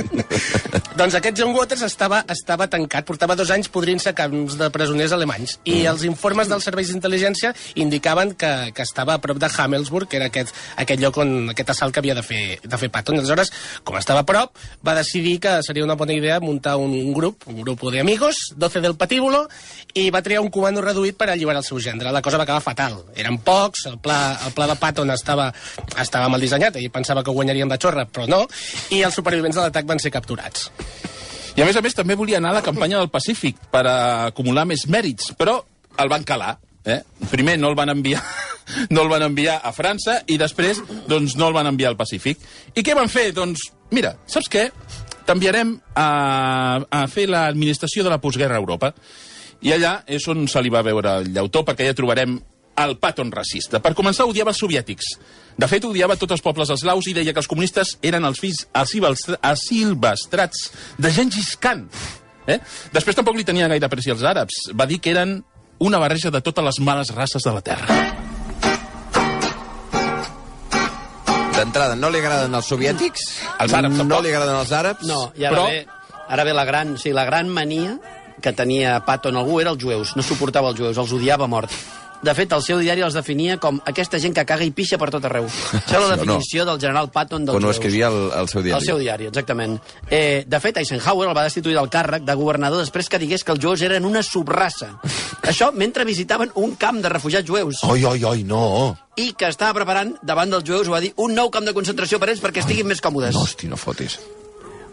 Doncs 0.96 1.16
aquest 1.18 1.36
John 1.36 1.52
Waters 1.54 1.82
estava, 1.84 2.22
estava 2.30 2.68
tancat, 2.72 3.04
portava 3.04 3.34
dos 3.36 3.50
anys 3.52 3.68
podrint-se 3.68 4.12
a 4.12 4.14
camps 4.16 4.56
de 4.56 4.68
presoners 4.72 5.12
alemanys. 5.12 5.58
I 5.64 5.74
Mm. 5.84 5.90
els 5.90 6.04
informes 6.08 6.48
dels 6.48 6.64
serveis 6.64 6.88
d'intel·ligència 6.88 7.52
indicaven 7.74 8.32
que, 8.38 8.70
que 8.72 8.82
estava 8.86 9.14
a 9.14 9.20
prop 9.20 9.36
de 9.42 9.48
Hamelsburg, 9.50 10.08
que 10.08 10.16
era 10.16 10.26
aquest, 10.30 10.54
aquest 10.80 11.00
lloc 11.02 11.13
on 11.22 11.50
aquest 11.52 11.70
assalt 11.74 11.94
que 11.94 12.02
havia 12.02 12.16
de 12.16 12.22
fer, 12.26 12.58
de 12.62 12.78
fer 12.80 12.90
Patton. 12.92 13.18
Aleshores, 13.18 13.52
com 13.84 13.98
estava 13.98 14.24
a 14.24 14.28
prop, 14.28 14.58
va 14.86 14.96
decidir 14.98 15.38
que 15.40 15.56
seria 15.66 15.84
una 15.84 15.96
bona 15.98 16.16
idea 16.16 16.40
muntar 16.40 16.76
un, 16.76 16.94
un 16.94 17.12
grup, 17.14 17.46
un 17.48 17.60
grup 17.62 17.82
de 17.90 18.00
amigos, 18.00 18.52
12 18.56 18.80
del 18.84 18.96
patíbulo, 18.96 19.44
i 19.94 20.08
va 20.14 20.22
triar 20.22 20.42
un 20.42 20.50
comando 20.50 20.82
reduït 20.84 21.18
per 21.18 21.30
alliberar 21.30 21.62
el 21.62 21.66
seu 21.66 21.80
gendre. 21.80 22.12
La 22.12 22.22
cosa 22.22 22.40
va 22.40 22.46
acabar 22.48 22.64
fatal. 22.64 23.00
Eren 23.16 23.38
pocs, 23.44 23.86
el 23.90 23.98
pla, 23.98 24.38
el 24.46 24.54
pla 24.56 24.68
de 24.70 24.78
Patton 24.80 25.10
estava, 25.14 25.50
estava 26.00 26.30
mal 26.32 26.42
dissenyat, 26.42 26.78
ell 26.80 26.92
pensava 26.94 27.24
que 27.24 27.34
guanyarien 27.34 27.70
de 27.70 27.78
xorra, 27.80 28.06
però 28.06 28.28
no, 28.30 28.44
i 28.90 29.02
els 29.02 29.14
supervivents 29.14 29.56
de 29.58 29.66
l'atac 29.66 29.86
van 29.88 30.02
ser 30.02 30.12
capturats. 30.14 30.70
I 31.54 31.62
a 31.62 31.66
més 31.68 31.76
a 31.78 31.82
més 31.84 31.94
també 31.94 32.16
volia 32.18 32.40
anar 32.40 32.50
a 32.50 32.58
la 32.58 32.66
campanya 32.66 32.98
del 32.98 33.12
Pacífic 33.14 33.60
per 33.70 33.84
acumular 33.86 34.64
més 34.66 34.88
mèrits, 34.90 35.30
però 35.38 35.60
el 36.02 36.10
van 36.10 36.26
calar. 36.26 36.56
Eh? 36.84 36.98
Primer 37.30 37.54
no 37.60 37.70
el 37.70 37.78
van 37.78 37.94
enviar 37.94 38.22
no 38.90 39.04
el 39.04 39.10
van 39.12 39.26
enviar 39.26 39.58
a 39.62 39.72
França 39.76 40.20
i 40.30 40.38
després 40.40 40.80
doncs, 41.10 41.36
no 41.36 41.48
el 41.48 41.56
van 41.56 41.68
enviar 41.70 41.92
al 41.92 41.98
Pacífic. 42.00 42.40
I 42.74 42.84
què 42.84 42.96
van 42.96 43.10
fer? 43.12 43.30
Doncs, 43.36 43.68
mira, 43.94 44.14
saps 44.30 44.50
què? 44.52 44.68
T'enviarem 45.24 45.76
a, 45.96 46.08
a 46.84 47.04
fer 47.08 47.28
l'administració 47.30 48.04
de 48.04 48.12
la 48.12 48.20
postguerra 48.20 48.58
a 48.58 48.62
Europa. 48.62 48.92
I 49.64 49.72
allà 49.72 50.02
és 50.10 50.26
on 50.28 50.44
se 50.50 50.60
li 50.60 50.72
va 50.72 50.84
veure 50.84 51.20
el 51.20 51.30
llautó, 51.32 51.64
perquè 51.64 51.86
ja 51.88 51.96
trobarem 51.96 52.36
el 52.76 52.96
Patton 52.98 53.30
racista. 53.32 53.80
Per 53.80 53.94
començar, 53.96 54.26
odiava 54.28 54.50
els 54.52 54.60
soviètics. 54.60 55.14
De 55.56 55.68
fet, 55.70 55.84
odiava 55.86 56.16
tots 56.18 56.34
els 56.36 56.42
pobles 56.44 56.72
eslaus 56.74 57.06
i 57.08 57.14
deia 57.16 57.32
que 57.32 57.40
els 57.42 57.50
comunistes 57.50 57.94
eren 58.02 58.26
els 58.26 58.40
fills 58.42 58.64
asilvestrats 58.74 60.66
de 60.98 61.14
Gengis 61.14 61.54
Khan. 61.62 61.86
Eh? 62.50 62.58
Després 62.92 63.16
tampoc 63.16 63.38
li 63.38 63.46
tenia 63.46 63.70
gaire 63.70 63.86
apreci 63.88 64.12
als 64.12 64.26
àrabs. 64.26 64.68
Va 64.74 64.88
dir 64.90 65.00
que 65.00 65.14
eren 65.14 65.38
una 65.78 66.02
barreja 66.02 66.30
de 66.34 66.42
totes 66.42 66.64
les 66.64 66.80
males 66.80 67.14
races 67.14 67.42
de 67.42 67.54
la 67.54 67.64
Terra. 67.64 68.13
D'entrada, 71.74 71.96
no 71.98 72.06
li 72.14 72.20
agraden 72.22 72.52
els 72.54 72.68
soviètics? 72.70 73.22
Els 73.64 73.72
àrabs, 73.74 73.98
No 74.06 74.20
li 74.22 74.30
agraden 74.30 74.54
els 74.60 74.70
àrabs? 74.70 75.02
No, 75.10 75.32
i 75.34 75.42
ara, 75.42 75.56
Però- 75.56 75.64
Però... 75.66 75.72
ve, 75.72 76.20
ara 76.30 76.44
ve 76.46 76.52
la 76.54 76.64
gran, 76.64 76.92
o 76.94 76.98
sigui, 77.02 77.14
la 77.16 77.24
gran 77.26 77.48
mania 77.50 77.96
que 78.40 78.52
tenia 78.52 79.00
Patton 79.04 79.34
algú 79.36 79.58
era 79.60 79.70
els 79.74 79.82
jueus. 79.82 80.12
No 80.14 80.22
suportava 80.22 80.68
els 80.70 80.78
jueus, 80.78 80.96
els 81.02 81.12
odiava 81.12 81.44
a 81.44 81.50
mort. 81.50 81.74
De 82.24 82.32
fet, 82.36 82.52
el 82.56 82.62
seu 82.64 82.80
diari 82.80 83.02
els 83.04 83.16
definia 83.16 83.58
com 83.60 83.80
aquesta 83.90 84.18
gent 84.22 84.34
que 84.36 84.44
caga 84.48 84.64
i 84.64 84.72
pixa 84.72 84.96
per 85.00 85.10
tot 85.12 85.24
arreu. 85.28 85.44
Això 85.46 85.98
és 85.98 86.06
la 86.06 86.06
o 86.06 86.10
no? 86.10 86.16
definició 86.16 86.64
del 86.64 86.80
general 86.80 87.10
Patton 87.12 87.44
dels 87.44 87.58
Quan 87.58 87.68
ho 87.68 87.72
escrivia 87.74 88.08
el, 88.08 88.30
el 88.40 88.48
seu 88.48 88.62
diari. 88.64 88.78
El 88.80 88.86
seu 88.86 89.00
diari, 89.02 89.28
exactament. 89.28 89.76
Eh, 90.08 90.44
de 90.48 90.60
fet, 90.62 90.80
Eisenhower 90.80 91.28
el 91.28 91.36
va 91.36 91.44
destituir 91.46 91.76
del 91.76 91.90
càrrec 91.92 92.24
de 92.24 92.36
governador 92.38 92.80
després 92.80 93.10
que 93.12 93.20
digués 93.20 93.44
que 93.44 93.52
els 93.52 93.60
jueus 93.60 93.84
eren 93.84 94.08
una 94.08 94.22
subraça. 94.24 94.94
Això 95.50 95.70
mentre 95.76 96.06
visitaven 96.08 96.54
un 96.60 96.76
camp 96.80 97.02
de 97.04 97.12
refugiats 97.12 97.46
jueus 97.46 97.82
Oi, 97.84 98.04
oi, 98.08 98.24
oi, 98.24 98.46
no. 98.48 98.94
i 99.20 99.32
que 99.36 99.50
estava 99.52 99.76
preparant 99.76 100.14
davant 100.24 100.50
dels 100.50 100.64
jueus, 100.64 100.88
ho 100.88 100.96
va 100.96 101.02
dir, 101.04 101.12
un 101.20 101.36
nou 101.36 101.52
camp 101.52 101.68
de 101.68 101.76
concentració 101.76 102.18
per 102.22 102.32
ells 102.32 102.40
perquè 102.40 102.64
estiguin 102.64 102.88
més 102.88 103.04
còmodes. 103.04 103.36
No, 103.36 103.44
hosti, 103.44 103.68
no 103.68 103.76
fotis. 103.80 104.16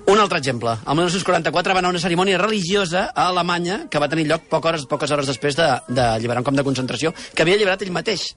Un 0.08 0.20
altre 0.20 0.40
exemple. 0.42 0.72
El 0.88 0.98
1944 0.98 1.74
va 1.74 1.80
anar 1.80 1.92
a 1.92 1.94
una 1.94 2.02
cerimònia 2.02 2.40
religiosa 2.42 3.04
a 3.14 3.28
Alemanya 3.30 3.86
que 3.90 4.00
va 4.02 4.10
tenir 4.10 4.26
lloc 4.28 4.48
poques 4.50 4.72
hores, 4.72 4.86
poques 4.90 5.12
hores 5.14 5.30
després 5.30 5.56
de, 5.56 5.68
de 5.88 6.02
alliberar 6.02 6.42
un 6.42 6.48
camp 6.48 6.58
de 6.58 6.66
concentració 6.66 7.14
que 7.36 7.46
havia 7.46 7.56
alliberat 7.60 7.86
ell 7.86 7.94
mateix. 7.96 8.32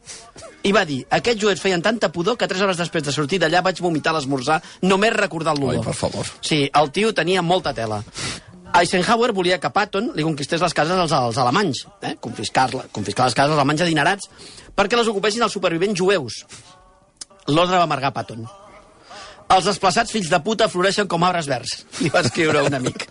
I 0.63 0.73
va 0.77 0.85
dir, 0.89 1.01
aquests 1.11 1.41
juets 1.41 1.63
feien 1.65 1.83
tanta 1.83 2.13
pudor 2.13 2.37
que 2.39 2.49
tres 2.51 2.63
hores 2.63 2.79
després 2.81 3.05
de 3.07 3.15
sortir 3.17 3.41
d'allà 3.43 3.63
vaig 3.65 3.81
vomitar 3.83 4.15
l'esmorzar 4.15 4.61
només 4.83 5.17
recordar 5.17 5.57
l'olor. 5.57 5.81
Ai, 5.81 5.87
per 5.87 5.97
favor. 5.99 6.29
Sí, 6.45 6.67
el 6.69 6.91
tio 6.93 7.15
tenia 7.17 7.43
molta 7.43 7.75
tela. 7.75 8.03
Eisenhower 8.75 9.31
volia 9.33 9.61
que 9.63 9.71
Patton 9.71 10.11
li 10.19 10.25
conquistés 10.27 10.63
les 10.63 10.75
cases 10.75 10.99
als, 10.99 11.13
als 11.15 11.39
alemanys, 11.39 11.85
eh? 12.03 12.17
confiscar, 12.21 12.69
confiscar 12.93 13.29
les 13.29 13.37
cases 13.39 13.55
als 13.55 13.61
alemanys 13.63 13.85
adinerats 13.87 14.31
perquè 14.75 14.99
les 14.99 15.11
ocupessin 15.11 15.47
els 15.47 15.55
supervivents 15.55 16.01
jueus. 16.01 16.43
L'ordre 17.47 17.79
va 17.79 17.87
amargar 17.87 18.11
Patton. 18.17 18.43
Els 19.55 19.69
desplaçats 19.69 20.11
fills 20.11 20.31
de 20.33 20.41
puta 20.43 20.67
floreixen 20.71 21.07
com 21.11 21.23
arbres 21.27 21.47
verds, 21.51 21.77
li 22.01 22.11
va 22.11 22.25
escriure 22.27 22.65
un 22.67 22.75
amic. 22.81 23.07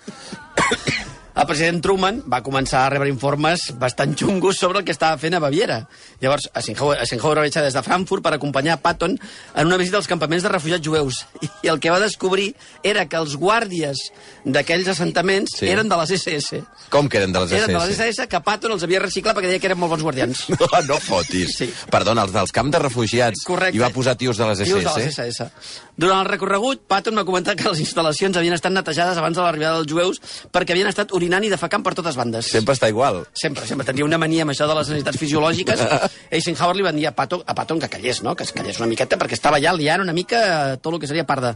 El 1.34 1.48
president 1.50 1.80
Truman 1.82 2.20
va 2.30 2.44
començar 2.46 2.84
a 2.86 2.90
rebre 2.94 3.10
informes 3.10 3.63
bastant 3.82 4.12
xungos 4.20 4.60
sobre 4.62 4.80
el 4.80 4.86
que 4.86 4.94
estava 4.94 5.18
fent 5.18 5.34
a 5.34 5.40
Baviera. 5.42 5.80
Llavors, 6.22 6.46
Eisenhower, 6.54 7.00
Eisenhower 7.02 7.40
va 7.40 7.46
viatjar 7.48 7.63
des 7.66 7.74
de 7.74 7.82
Frankfurt 7.82 8.22
per 8.22 8.36
acompanyar 8.36 8.75
Patton 8.84 9.16
en 9.18 9.66
una 9.66 9.80
visita 9.82 9.98
als 9.98 10.06
campaments 10.08 10.44
de 10.46 10.52
refugiats 10.54 10.86
jueus. 10.86 11.24
I 11.66 11.72
el 11.74 11.80
que 11.82 11.90
va 11.90 11.98
descobrir 12.04 12.52
era 12.84 13.08
que 13.10 13.18
els 13.18 13.34
guàrdies 13.42 13.98
d'aquells 14.46 14.92
assentaments 14.94 15.58
Sí. 15.58 15.66
eren 15.74 15.90
de 15.90 15.98
les 15.98 16.12
SS. 16.20 16.62
Com 16.94 17.10
que 17.10 17.18
eren 17.18 17.34
de 17.34 17.40
les 17.42 17.52
Eren 17.52 17.68
de 17.74 17.80
les 17.80 17.96
SS? 17.98 18.12
SS 18.13 18.28
que 18.30 18.42
Patton 18.46 18.72
els 18.78 18.84
havia 18.86 19.00
reciclat 19.02 19.36
perquè 19.36 19.50
deia 19.50 19.60
que 19.60 19.72
eren 19.72 19.80
molt 19.82 19.96
bons 19.96 20.04
guardians. 20.06 20.46
No, 20.63 20.68
no 20.88 21.00
fotis. 21.02 21.58
Sí. 21.58 21.68
Perdona, 21.90 22.24
els 22.28 22.32
dels 22.34 22.52
camps 22.54 22.72
de 22.72 22.80
refugiats. 22.80 23.42
Correcte. 23.44 23.75
I 23.75 23.82
va 23.82 23.90
posar 23.90 24.13
tios 24.16 24.38
de 24.38 24.46
les 24.52 24.60
SS. 24.62 24.70
Tios 24.70 24.86
de 24.86 25.02
les 25.02 25.18
SS. 25.18 25.50
Durant 25.98 26.22
el 26.22 26.30
recorregut, 26.30 26.86
Patton 26.88 27.18
va 27.18 27.25
comentar 27.25 27.56
que 27.58 27.68
les 27.70 27.82
instal·lacions 27.82 28.38
havien 28.38 28.54
estat 28.54 28.72
netejades 28.74 29.18
abans 29.18 29.36
de 29.38 29.42
l'arribada 29.44 29.82
dels 29.82 29.90
jueus 29.92 30.22
perquè 30.54 30.74
havien 30.78 30.88
estat 30.90 31.12
orinant 31.24 31.48
i 31.48 31.51
defecant 31.53 31.82
per 31.88 31.96
totes 31.98 32.20
bandes. 32.20 32.51
Sempre 32.51 32.75
està 32.75 32.91
igual. 32.91 33.24
Sempre, 33.34 33.65
sempre 33.65 33.88
tenia 33.88 34.06
una 34.06 34.19
mania 34.21 34.43
amb 34.45 34.52
això 34.54 34.67
de 34.69 34.76
les 34.78 34.91
necessitats 34.91 35.17
fisiològiques. 35.24 35.82
Eisenhower 36.36 36.76
li 36.78 36.84
van 36.86 37.00
dir 37.00 37.08
a 37.10 37.15
Patton, 37.15 37.41
a 37.48 37.56
Patton 37.56 37.80
que 37.82 37.89
callés, 37.95 38.21
no? 38.28 38.36
que 38.36 38.43
es 38.43 38.52
callés 38.54 38.78
una 38.84 38.91
miqueta, 38.91 39.17
perquè 39.17 39.39
estava 39.39 39.62
ja 39.63 39.71
liant 39.74 40.04
una 40.04 40.13
mica 40.13 40.76
tot 40.84 40.93
el 40.93 41.00
que 41.02 41.08
seria 41.10 41.26
part 41.26 41.48
de... 41.50 41.56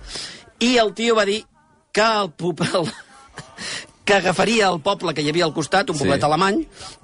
I 0.65 0.77
el 0.81 0.95
tio 0.97 1.13
va 1.19 1.27
dir 1.27 1.43
que 1.93 2.01
el, 2.07 2.31
pup- 2.33 2.63
el, 2.65 2.87
que 4.07 4.15
agafaria 4.15 4.69
el 4.71 4.79
poble 4.79 5.11
que 5.13 5.21
hi 5.25 5.29
havia 5.33 5.43
al 5.45 5.51
costat, 5.53 5.89
un 5.91 5.97
Sí. 5.97 6.05
poblet 6.05 6.23
alemany, 6.23 6.61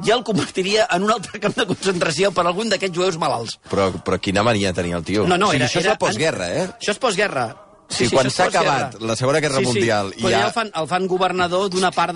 i 0.08 0.12
el 0.16 0.24
convertiria 0.24 0.86
en 0.96 1.04
un 1.04 1.12
altre 1.12 1.40
camp 1.44 1.56
de 1.58 1.66
concentració 1.68 2.32
per 2.32 2.46
algun 2.48 2.70
d'aquests 2.72 2.96
jueus 2.96 3.18
malalts. 3.20 3.58
Però, 3.70 3.90
però 4.06 4.18
quina 4.24 4.42
mania 4.48 4.72
tenia 4.74 4.96
el 5.02 5.04
tio. 5.04 5.26
No, 5.28 5.36
no, 5.38 5.50
o 5.50 5.52
sigui, 5.52 5.60
era, 5.64 5.68
això 5.68 5.82
era 5.82 5.90
és 5.92 5.98
la 5.98 6.00
postguerra, 6.06 6.48
eh? 6.56 6.64
Això 6.80 6.96
és 6.96 7.02
postguerra. 7.04 7.44
Sí, 7.94 8.08
quan 8.10 8.26
això 8.26 8.32
és 8.32 8.36
s'ha 8.38 8.48
acabat 8.50 8.98
la 9.02 9.16
Segona 9.20 9.40
Guerra 9.44 9.62
Mundial 9.62 10.12
i 10.18 10.22
i 10.24 10.24
ja... 10.26 10.32
ja- 10.40 10.46
el 10.48 10.54
fan, 10.56 10.72
el 10.82 10.88
fan 10.90 11.08
governador 11.08 11.70
d'una 11.74 11.92
part 11.96 12.16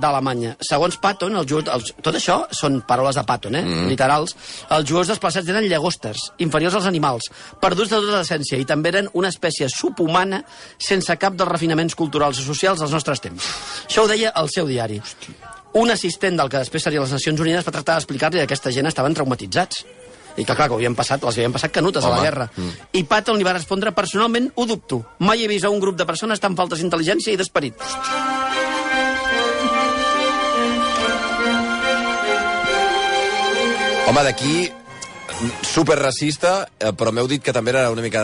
d'Alemanya. 0.00 0.54
Segons 0.68 0.96
Patton, 1.02 1.36
els 1.40 1.48
jueus, 1.50 1.68
els, 1.74 1.92
tot 2.02 2.14
això 2.18 2.38
són 2.54 2.80
paraules 2.88 3.18
de 3.18 3.24
Patton, 3.28 3.58
eh? 3.58 3.64
Mm. 3.66 3.88
literals, 3.92 4.36
els 4.70 4.88
jueus 4.88 5.10
desplaçats 5.10 5.48
eren 5.48 5.66
llagostes, 5.68 6.28
inferiors 6.44 6.74
als 6.78 6.86
animals, 6.90 7.30
perduts 7.60 7.90
de 7.90 8.00
tota 8.00 8.20
l'essència, 8.22 8.58
i 8.60 8.64
també 8.68 8.92
eren 8.94 9.10
una 9.18 9.28
espècie 9.34 9.68
subhumana 9.72 10.42
sense 10.78 11.16
cap 11.20 11.34
dels 11.38 11.50
refinaments 11.50 11.94
culturals 11.98 12.38
i 12.40 12.46
socials 12.46 12.80
dels 12.80 12.92
nostres 12.94 13.20
temps. 13.24 13.50
Això 13.88 14.04
ho 14.04 14.10
deia 14.10 14.32
el 14.38 14.48
seu 14.52 14.66
diari. 14.70 15.00
Un 15.78 15.90
assistent 15.92 16.38
del 16.38 16.48
que 16.48 16.62
després 16.62 16.82
seria 16.82 17.02
les 17.02 17.10
Nacions 17.12 17.40
Unides 17.44 17.66
va 17.66 17.72
tractar 17.74 17.98
d'explicar-li 17.98 18.38
que 18.40 18.46
aquesta 18.48 18.70
gent 18.72 18.86
estaven 18.88 19.14
traumatitzats. 19.14 19.82
I 20.38 20.44
que, 20.46 20.54
clar, 20.54 20.68
que 20.70 20.76
havien 20.78 20.94
passat, 20.94 21.22
les 21.26 21.38
havien 21.40 21.54
passat 21.54 21.72
canutes 21.74 22.04
a 22.04 22.08
Home, 22.08 22.20
la 22.20 22.24
guerra. 22.24 22.48
Mm. 22.54 22.88
I 23.00 23.04
Patton 23.10 23.38
li 23.38 23.46
va 23.46 23.56
respondre, 23.56 23.90
personalment 23.96 24.52
ho 24.54 24.66
dubto. 24.70 25.02
Mai 25.26 25.42
he 25.42 25.48
vist 25.50 25.66
a 25.66 25.72
un 25.74 25.82
grup 25.82 25.98
de 25.98 26.06
persones 26.06 26.38
tan 26.40 26.54
faltes 26.58 26.78
d'intel·ligència 26.78 27.34
i 27.34 27.40
d'esperit. 27.40 27.74
Home, 34.08 34.22
d'aquí, 34.24 34.70
super 35.66 35.98
racista, 35.98 36.68
eh, 36.78 36.94
però 36.96 37.12
m'heu 37.12 37.26
dit 37.28 37.42
que 37.42 37.52
també 37.52 37.74
era 37.74 37.90
una 37.90 38.04
mica... 38.06 38.22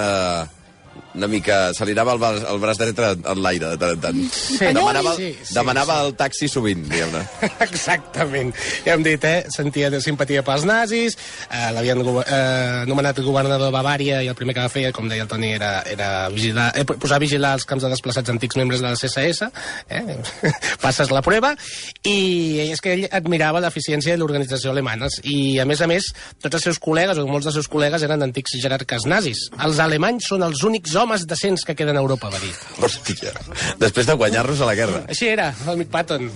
Una 1.14 1.28
mica... 1.30 1.59
Se 1.74 1.87
li 1.87 1.94
anava 1.94 2.14
el, 2.16 2.20
braç, 2.22 2.40
el 2.50 2.61
braç 2.62 2.80
dret 2.80 3.00
en 3.04 3.40
l'aire, 3.42 3.70
de 3.74 3.78
tant 3.78 3.94
en 3.94 4.00
tant. 4.02 4.20
Sí. 4.35 4.59
demanava 4.74 5.14
Sí, 5.14 5.30
sí, 5.38 5.54
demanava 5.54 5.98
el 6.04 6.14
taxi 6.18 6.48
sovint, 6.50 6.83
diguem-ne. 6.90 7.22
Exactament. 7.66 8.50
Ja 8.87 8.96
hem 8.96 9.04
dit, 9.07 9.24
eh? 9.28 9.44
Sentia 9.54 9.90
de 9.94 10.00
simpatia 10.02 10.42
pels 10.46 10.66
nazis, 10.68 11.16
eh, 11.48 11.68
l'havien 11.76 12.02
eh, 12.02 12.85
nomenat 12.90 13.20
governador 13.24 13.68
de 13.68 13.74
Bavària 13.74 14.20
i 14.24 14.30
el 14.33 14.38
primer 14.38 14.57
que 14.57 14.64
va 14.66 14.72
fer, 14.72 14.88
com 14.96 15.09
deia 15.11 15.24
el 15.26 15.30
Toni, 15.30 15.52
era, 15.54 15.72
era 15.90 16.28
vigilar, 16.35 16.70
eh, 16.74 16.85
posar 16.85 17.20
a 17.20 17.22
vigilar 17.22 17.54
els 17.59 17.66
camps 17.68 17.87
de 17.87 17.92
desplaçats 17.94 18.35
antics 18.35 18.59
membres 18.59 18.83
de 18.83 18.90
la 18.90 18.98
CSS, 18.98 19.50
eh? 19.88 20.18
passes 20.85 21.14
la 21.14 21.22
prova, 21.24 21.54
i 22.02 22.68
és 22.68 22.83
que 22.83 22.96
ell 22.96 23.07
admirava 23.14 23.62
l'eficiència 23.62 24.14
de 24.14 24.22
l'organització 24.22 24.74
alemana, 24.74 25.09
i 25.22 25.61
a 25.62 25.68
més 25.68 25.83
a 25.85 25.88
més, 25.90 26.11
tots 26.42 26.59
els 26.59 26.68
seus 26.70 26.83
col·legues, 26.83 27.22
o 27.22 27.26
molts 27.30 27.48
dels 27.48 27.59
seus 27.61 27.70
col·legues, 27.70 28.02
eren 28.02 28.26
antics 28.26 28.59
jerarques 28.61 29.07
nazis. 29.11 29.46
Els 29.64 29.80
alemanys 29.83 30.28
són 30.30 30.44
els 30.46 30.62
únics 30.66 30.83
homes 31.00 31.24
decents 31.26 31.64
que 31.64 31.74
queden 31.78 31.96
a 31.96 32.02
Europa, 32.04 32.28
va 32.28 32.38
dir. 32.42 32.52
Hòstia. 32.84 33.32
Després 33.80 34.06
de 34.10 34.14
guanyar-nos 34.20 34.60
a 34.60 34.68
la 34.68 34.74
guerra. 34.76 35.04
Així 35.08 35.28
era, 35.32 35.48
l'amic 35.66 35.88
Patton. 35.92 36.28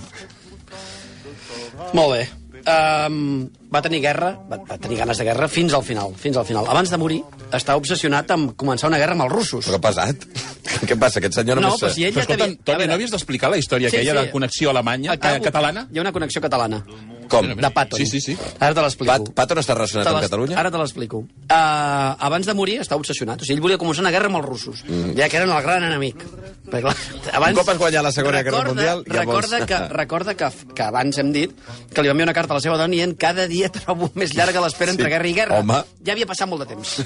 Molt 1.93 2.13
bé. 2.17 2.27
Um, 2.69 3.47
va 3.71 3.79
tenir 3.81 4.01
guerra, 4.03 4.33
va, 4.49 4.57
va 4.67 4.75
tenir 4.81 4.97
ganes 4.99 5.17
de 5.17 5.23
guerra 5.25 5.47
fins 5.49 5.73
al 5.73 5.83
final, 5.87 6.11
fins 6.19 6.35
al 6.37 6.45
final. 6.45 6.67
Abans 6.69 6.91
de 6.91 6.97
morir, 6.99 7.21
estava 7.55 7.79
obsessionat 7.79 8.29
amb 8.35 8.51
començar 8.59 8.89
una 8.91 8.99
guerra 8.99 9.15
amb 9.15 9.23
els 9.25 9.31
russos. 9.31 9.69
Però 9.69 9.79
pesat. 9.81 10.25
Què 10.89 10.97
passa? 10.99 11.21
Aquest 11.21 11.39
senyor 11.39 11.61
No, 11.61 11.69
només... 11.69 11.79
però 11.81 11.93
si 11.95 12.03
ell 12.05 12.13
Però 12.17 12.25
ja 12.27 12.35
escolta, 12.35 12.63
Toni, 12.67 12.89
no 12.91 12.97
havies 12.97 13.13
d'explicar 13.15 13.49
la 13.53 13.57
història 13.61 13.89
Sí, 13.89 13.97
aquella 14.01 14.17
sí. 14.19 14.25
de 14.27 14.33
connexió 14.35 14.73
alemanya, 14.73 15.13
eh, 15.13 15.17
acabo- 15.17 15.45
catalana? 15.47 15.87
Hi 15.89 16.01
ha 16.01 16.05
una 16.05 16.11
connexió 16.19 16.41
catalana. 16.43 16.83
Com? 17.29 17.47
De 17.55 17.69
Patton. 17.71 17.99
Sí, 18.01 18.05
sí, 18.09 18.19
sí. 18.21 18.35
Ara 18.59 18.73
te 18.73 18.81
l'explico. 18.83 19.11
Pat, 19.11 19.29
Patton 19.37 19.61
està 19.61 19.75
relacionat 19.77 20.09
amb 20.09 20.23
Catalunya? 20.25 20.57
Ara 20.59 20.71
te 20.73 20.79
l'explico. 20.81 21.21
Uh, 21.45 22.15
abans 22.29 22.49
de 22.49 22.55
morir 22.57 22.79
estava 22.81 22.99
obsessionat. 23.03 23.43
O 23.43 23.47
sigui, 23.47 23.57
ell 23.57 23.63
volia 23.63 23.77
començar 23.81 24.03
una 24.03 24.11
guerra 24.13 24.31
amb 24.31 24.39
els 24.41 24.47
russos, 24.47 24.81
mm. 24.87 25.13
ja 25.19 25.29
que 25.29 25.37
eren 25.41 25.53
el 25.53 25.61
gran 25.65 25.85
enemic. 25.85 26.25
Perquè, 26.69 26.81
clar, 26.85 26.95
abans... 27.37 27.53
Un 27.53 27.61
cop 27.61 27.71
has 27.73 27.79
guanyat 27.81 28.05
la 28.05 28.11
Segona 28.15 28.41
Guerra 28.45 28.63
Mundial, 28.67 29.03
ja 29.07 29.21
recorda, 29.23 29.61
que, 29.69 29.79
recorda 30.01 30.35
que, 30.37 30.51
que 30.75 30.85
abans 30.89 31.21
hem 31.21 31.31
dit 31.35 31.55
que 31.93 32.03
li 32.03 32.11
va 32.11 32.17
enviar 32.17 32.29
una 32.29 32.37
carta 32.37 32.53
a 32.53 32.59
la 32.59 32.65
seva 32.65 32.77
dona 32.81 32.93
dient 32.93 33.15
cada 33.19 33.47
dia 33.49 33.71
trobo 33.73 34.11
més 34.19 34.35
llarga 34.37 34.61
l'espera 34.65 34.93
entre 34.93 35.07
Sí. 35.09 35.13
guerra 35.15 35.29
i 35.29 35.33
guerra. 35.37 35.61
Home. 35.63 35.79
Ja 36.05 36.13
havia 36.13 36.27
passat 36.29 36.49
molt 36.49 36.65
de 36.65 36.73
temps. 36.75 36.97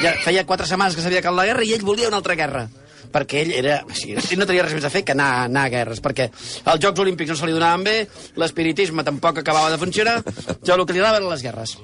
Ja 0.00 0.14
feia 0.24 0.46
quatre 0.48 0.68
setmanes 0.68 0.96
que 0.96 1.04
s'havia 1.04 1.20
acabat 1.24 1.42
la 1.42 1.48
guerra 1.50 1.64
i 1.68 1.74
ell 1.76 1.84
volia 1.84 2.08
una 2.08 2.20
altra 2.22 2.36
guerra 2.38 2.68
perquè 3.14 3.44
ell 3.44 3.54
era, 3.62 3.80
o 3.86 3.94
sigui, 3.94 4.18
ell 4.18 4.40
no 4.40 4.48
tenia 4.50 4.66
res 4.66 4.76
més 4.76 4.86
a 4.86 4.92
fer 4.92 5.04
que 5.06 5.14
anar, 5.14 5.46
anar 5.46 5.68
a 5.68 5.72
guerres, 5.72 6.02
perquè 6.04 6.28
els 6.28 6.82
Jocs 6.82 7.04
Olímpics 7.06 7.30
no 7.30 7.38
se 7.38 7.48
li 7.48 7.56
donaven 7.56 7.86
bé, 7.86 7.96
l'espiritisme 8.40 9.06
tampoc 9.06 9.38
acabava 9.42 9.70
de 9.70 9.80
funcionar, 9.80 10.20
jo 10.24 10.74
el 10.74 10.86
que 10.86 10.96
li 10.96 11.02
agradava 11.02 11.30
les 11.30 11.44
guerres. 11.46 11.76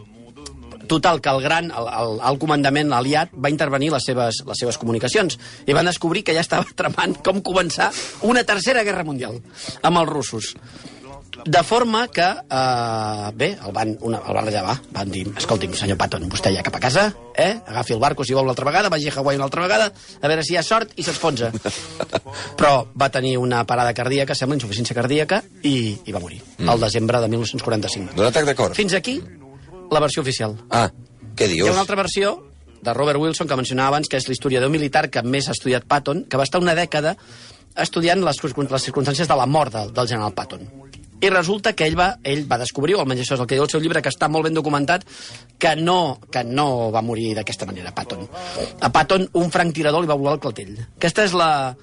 Total, 0.90 1.20
que 1.22 1.30
el 1.30 1.40
gran, 1.40 1.68
el, 1.70 1.86
el, 1.86 2.16
el 2.26 2.38
comandament 2.42 2.90
aliat 2.96 3.30
va 3.38 3.52
intervenir 3.52 3.92
les 3.94 4.08
seves, 4.10 4.40
les 4.48 4.58
seves 4.58 4.78
comunicacions 4.80 5.36
i 5.70 5.76
van 5.76 5.86
descobrir 5.86 6.24
que 6.26 6.34
ja 6.34 6.42
estava 6.42 6.66
tramant 6.80 7.14
com 7.22 7.38
començar 7.46 7.92
una 8.26 8.42
tercera 8.42 8.82
guerra 8.82 9.06
mundial 9.06 9.38
amb 9.86 10.02
els 10.02 10.10
russos. 10.10 10.56
De 11.44 11.62
forma 11.62 12.08
que, 12.08 12.22
eh, 12.22 13.30
bé, 13.34 13.58
el 13.64 13.72
van, 13.72 13.96
una, 14.02 14.18
el 14.18 14.34
van 14.34 14.46
rellevar. 14.46 14.76
Van 14.92 15.10
dir, 15.10 15.24
escolti'm, 15.36 15.72
senyor 15.74 15.96
Patton, 16.00 16.26
vostè 16.28 16.52
ja 16.54 16.62
cap 16.66 16.76
a 16.76 16.80
casa, 16.82 17.06
eh? 17.34 17.60
agafi 17.66 17.94
el 17.94 18.00
barco 18.02 18.24
si 18.24 18.34
vol 18.34 18.44
una 18.44 18.52
altra 18.52 18.66
vegada, 18.66 18.90
vagi 18.92 19.08
a 19.08 19.14
Hawaii 19.16 19.38
una 19.38 19.46
altra 19.46 19.62
vegada, 19.62 19.90
a 20.20 20.28
veure 20.28 20.44
si 20.44 20.54
hi 20.54 20.58
ha 20.58 20.62
sort 20.66 20.92
i 20.96 21.06
s'esfonsa. 21.06 21.52
Però 22.58 22.72
va 22.94 23.08
tenir 23.08 23.36
una 23.38 23.64
parada 23.64 23.94
cardíaca, 23.94 24.34
sembla, 24.34 24.58
insuficiència 24.58 24.96
cardíaca, 24.96 25.42
i, 25.62 25.96
i 26.04 26.12
va 26.12 26.20
morir, 26.20 26.42
mm. 26.58 26.68
al 26.68 26.80
desembre 26.80 27.22
de 27.22 27.28
1945. 27.32 28.16
D'un 28.18 28.28
atac 28.28 28.50
de 28.50 28.56
cor? 28.58 28.74
Fins 28.76 28.94
aquí, 28.98 29.20
la 29.90 30.02
versió 30.02 30.22
oficial. 30.22 30.58
Ah, 30.70 30.88
què 31.36 31.48
Hi 31.48 31.54
dius? 31.54 31.68
ha 31.68 31.78
una 31.78 31.86
altra 31.86 31.96
versió 32.00 32.36
de 32.82 32.94
Robert 32.94 33.20
Wilson, 33.20 33.48
que 33.48 33.56
mencionava 33.56 33.94
abans, 33.94 34.08
que 34.08 34.18
és 34.20 34.28
l'historiador 34.28 34.70
militar 34.72 35.08
que 35.12 35.22
més 35.22 35.48
ha 35.48 35.56
estudiat 35.56 35.86
Patton, 35.88 36.24
que 36.28 36.40
va 36.40 36.46
estar 36.48 36.60
una 36.60 36.74
dècada 36.76 37.16
estudiant 37.80 38.24
les, 38.24 38.40
les 38.42 38.86
circumstàncies 38.88 39.28
de 39.28 39.36
la 39.36 39.46
mort 39.46 39.72
del, 39.74 39.92
del 39.94 40.08
general 40.08 40.34
Patton. 40.34 40.64
I 41.20 41.28
resulta 41.28 41.74
que 41.76 41.84
ell 41.84 41.98
va, 41.98 42.14
ell 42.24 42.46
va 42.50 42.56
descobrir, 42.62 42.94
o 42.96 43.00
almenys 43.02 43.26
això 43.26 43.36
és 43.36 43.42
el 43.42 43.46
que 43.50 43.58
diu 43.58 43.64
el 43.66 43.70
seu 43.72 43.80
llibre, 43.82 44.00
que 44.00 44.08
està 44.12 44.28
molt 44.32 44.46
ben 44.48 44.54
documentat, 44.56 45.04
que 45.60 45.74
no, 45.76 46.18
que 46.32 46.42
no 46.44 46.90
va 46.94 47.02
morir 47.04 47.34
d'aquesta 47.36 47.66
manera, 47.68 47.92
Patton. 47.94 48.24
A 48.80 48.88
Patton, 48.94 49.28
un 49.36 49.50
franctirador 49.52 50.00
li 50.00 50.08
va 50.08 50.16
volar 50.16 50.38
el 50.38 50.40
clatell. 50.40 50.78
Aquesta 50.96 51.26
és 51.28 51.36
la, 51.36 51.76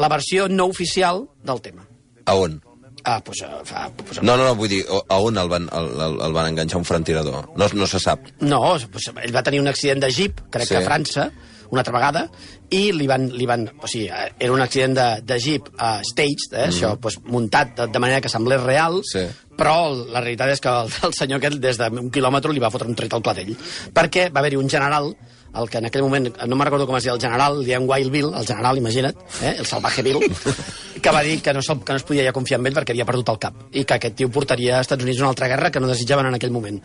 la 0.00 0.08
versió 0.08 0.48
no 0.48 0.66
oficial 0.72 1.26
del 1.44 1.60
tema. 1.60 1.84
A 2.24 2.34
on? 2.40 2.60
Ah, 3.04 3.22
pues, 3.24 3.40
uh, 3.40 3.62
fa, 3.64 3.86
pues, 3.96 4.22
No, 4.22 4.34
no, 4.36 4.44
no, 4.44 4.54
vull 4.56 4.68
dir, 4.68 4.82
a 4.88 5.16
on 5.24 5.38
el 5.40 5.48
van, 5.48 5.68
el, 5.72 5.86
el, 6.04 6.18
el 6.26 6.32
van 6.36 6.50
enganxar 6.50 6.76
un 6.80 6.84
frantirador? 6.84 7.48
No, 7.56 7.68
no 7.72 7.86
se 7.88 8.00
sap. 8.00 8.26
No, 8.40 8.76
pues, 8.92 9.06
ell 9.24 9.32
va 9.36 9.42
tenir 9.42 9.60
un 9.62 9.68
accident 9.68 10.02
de 10.04 10.10
jeep, 10.12 10.42
crec 10.52 10.68
Sí. 10.68 10.74
que 10.74 10.82
a 10.82 10.86
França, 10.88 11.30
una 11.70 11.82
altra 11.82 11.94
vegada, 11.96 12.24
i 12.70 12.90
li 12.92 13.06
van... 13.10 13.28
Li 13.34 13.46
van 13.48 13.66
o 13.70 13.88
sigui, 13.90 14.08
eh, 14.08 14.30
era 14.38 14.52
un 14.52 14.62
accident 14.62 14.96
de, 14.98 15.08
de 15.26 15.38
jeep 15.42 15.70
uh, 15.74 16.00
staged, 16.06 16.52
eh, 16.52 16.66
mm. 16.66 16.74
això, 16.74 16.94
pues, 17.00 17.18
muntat 17.26 17.74
de, 17.78 17.88
de 17.90 18.02
manera 18.02 18.20
que 18.20 18.32
semblés 18.32 18.62
real, 18.62 19.00
Sí. 19.06 19.24
però 19.58 19.90
la 19.92 20.22
realitat 20.22 20.54
és 20.54 20.62
que 20.62 20.70
el, 20.70 20.92
el 21.08 21.16
senyor 21.16 21.40
aquest 21.40 21.60
des 21.62 21.80
d'un 21.80 22.10
quilòmetre 22.12 22.52
li 22.54 22.62
va 22.62 22.70
fotre 22.72 22.88
un 22.88 22.96
tret 22.98 23.12
al 23.14 23.22
clatell. 23.22 23.54
Perquè 23.94 24.30
va 24.32 24.42
haver-hi 24.42 24.58
un 24.60 24.70
general, 24.70 25.12
el 25.50 25.68
que 25.68 25.78
en 25.78 25.88
aquell 25.88 26.04
moment, 26.06 26.28
no 26.46 26.56
me'n 26.56 26.68
recordo 26.68 26.86
com 26.86 26.96
es 26.96 27.06
deia 27.06 27.14
el 27.16 27.22
general, 27.22 27.58
li 27.58 27.72
deien 27.72 27.88
Wild 27.88 28.12
Bill, 28.14 28.30
el 28.38 28.46
general, 28.46 28.78
imagina't, 28.78 29.18
eh, 29.42 29.56
el 29.58 29.66
salvaje 29.66 30.02
Bill, 30.06 30.22
que 31.02 31.10
va 31.10 31.22
dir 31.26 31.40
que 31.42 31.54
no, 31.54 31.60
que 31.60 31.92
no 31.92 31.98
es 31.98 32.06
podia 32.06 32.26
ja 32.26 32.36
confiar 32.36 32.60
en 32.60 32.70
ell 32.70 32.76
perquè 32.76 32.94
havia 32.94 33.08
perdut 33.08 33.32
el 33.34 33.40
cap 33.42 33.66
i 33.72 33.84
que 33.84 33.98
aquest 33.98 34.16
tio 34.20 34.30
portaria 34.30 34.78
als 34.78 34.86
Estats 34.86 35.06
Units 35.06 35.20
una 35.24 35.32
altra 35.32 35.48
guerra 35.50 35.70
que 35.70 35.80
no 35.82 35.90
desitjaven 35.90 36.30
en 36.30 36.38
aquell 36.38 36.54
moment. 36.54 36.78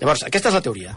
Llavors, 0.00 0.24
aquesta 0.28 0.52
és 0.52 0.58
la 0.58 0.62
teoria. 0.62 0.94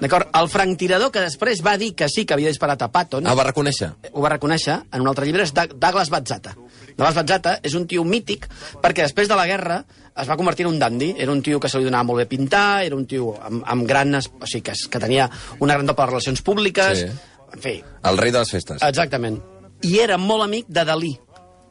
D'acord? 0.00 0.28
El 0.34 0.48
franctirador 0.48 1.10
que 1.14 1.20
després 1.22 1.60
va 1.64 1.76
dir 1.78 1.92
que 1.94 2.08
sí 2.08 2.24
que 2.26 2.34
havia 2.34 2.48
disparat 2.50 2.82
a 2.82 2.88
Patton, 2.92 3.26
Ah, 3.26 3.34
va 3.34 3.44
reconèixer? 3.44 3.92
ho 4.12 4.20
va 4.22 4.28
reconèixer 4.32 4.80
en 4.92 5.00
un 5.00 5.08
altre 5.08 5.24
llibre, 5.26 5.42
és 5.44 5.52
Doug- 5.54 5.74
Douglas 5.78 6.10
Bazzata. 6.10 6.54
Douglas 6.96 7.14
Bazzata 7.14 7.58
és 7.62 7.74
un 7.74 7.86
tio 7.86 8.04
mític 8.04 8.48
perquè 8.82 9.02
després 9.06 9.28
de 9.28 9.36
la 9.36 9.46
guerra 9.46 9.84
es 10.16 10.28
va 10.28 10.36
convertir 10.36 10.66
en 10.66 10.72
un 10.72 10.78
dandy. 10.78 11.14
Era 11.18 11.32
un 11.32 11.42
tio 11.42 11.60
que 11.60 11.68
se 11.68 11.78
li 11.78 11.84
donava 11.84 12.04
molt 12.04 12.18
bé 12.18 12.26
pintar, 12.26 12.84
era 12.84 12.96
un 12.96 13.06
tio 13.06 13.34
amb, 13.42 13.62
amb 13.66 13.86
gran... 13.86 14.14
O 14.14 14.46
sigui, 14.46 14.62
que, 14.62 14.72
que 14.90 14.98
tenia 15.00 15.28
una 15.60 15.74
gran 15.74 15.86
doble 15.86 16.04
de 16.04 16.10
relacions 16.10 16.42
públiques... 16.42 16.98
Sí. 17.00 17.06
En 17.54 17.60
fi, 17.62 17.84
El 18.02 18.16
rei 18.18 18.32
de 18.32 18.40
les 18.40 18.50
festes. 18.50 18.82
exactament. 18.82 19.36
I 19.82 19.98
era 20.02 20.16
molt 20.18 20.42
amic 20.42 20.66
de 20.68 20.84
Dalí, 20.84 21.18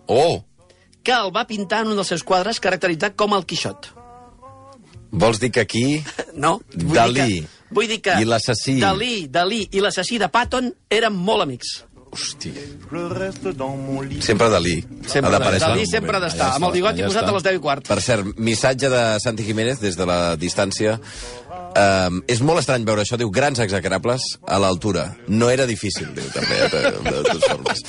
Oh! 0.07 0.45
que 1.03 1.11
el 1.11 1.31
va 1.35 1.45
pintar 1.45 1.81
en 1.83 1.89
un 1.91 1.95
dels 1.99 2.07
seus 2.07 2.23
quadres 2.23 2.61
caracteritzat 2.63 3.15
com 3.19 3.33
el 3.35 3.43
Quixot. 3.45 3.89
Vols 5.11 5.39
dir 5.39 5.51
que 5.51 5.59
aquí... 5.61 6.03
No? 6.33 6.61
Dalí. 6.73 7.41
Que, 7.41 7.47
vull 7.73 7.89
dir 7.89 8.01
que... 8.03 8.19
I 8.21 8.29
l'assassí. 8.29 8.79
Dalí, 8.83 9.25
Dalí 9.31 9.65
i 9.71 9.81
l'assassí 9.83 10.19
de 10.21 10.29
Patton 10.33 10.71
eren 10.93 11.17
molt 11.17 11.47
amics. 11.47 11.81
Lit. 14.05 14.21
Sempre 14.21 14.49
Dalí. 14.53 14.75
Sempre 15.09 15.33
ha 15.33 15.39
Dalí 15.39 15.81
un 15.81 15.89
sempre 15.89 16.17
ha 16.17 16.21
d'estar, 16.21 16.49
amb 16.57 16.67
el 16.67 16.75
bigoti 16.77 17.01
allà 17.01 17.09
posat 17.09 17.29
a 17.29 17.33
les 17.33 17.45
10 17.47 17.57
i 17.57 17.61
quart. 17.63 17.87
Per 17.89 18.01
cert, 18.05 18.29
missatge 18.37 18.91
de 18.93 19.01
Santi 19.23 19.45
Jiménez 19.47 19.81
des 19.81 19.97
de 19.97 20.05
la 20.05 20.19
distància. 20.37 20.99
Um, 21.73 22.19
és 22.29 22.43
molt 22.45 22.61
estrany 22.61 22.85
veure 22.85 23.01
això, 23.01 23.17
diu, 23.17 23.31
grans 23.33 23.57
execrables 23.63 24.27
a 24.45 24.59
l'altura. 24.61 25.07
No 25.27 25.49
era 25.49 25.65
difícil, 25.65 26.11
diu, 26.13 26.27
també, 26.35 26.59
eh, 26.61 26.69
de, 26.69 26.91
de 27.01 27.15
totes 27.23 27.47
formes. 27.49 27.81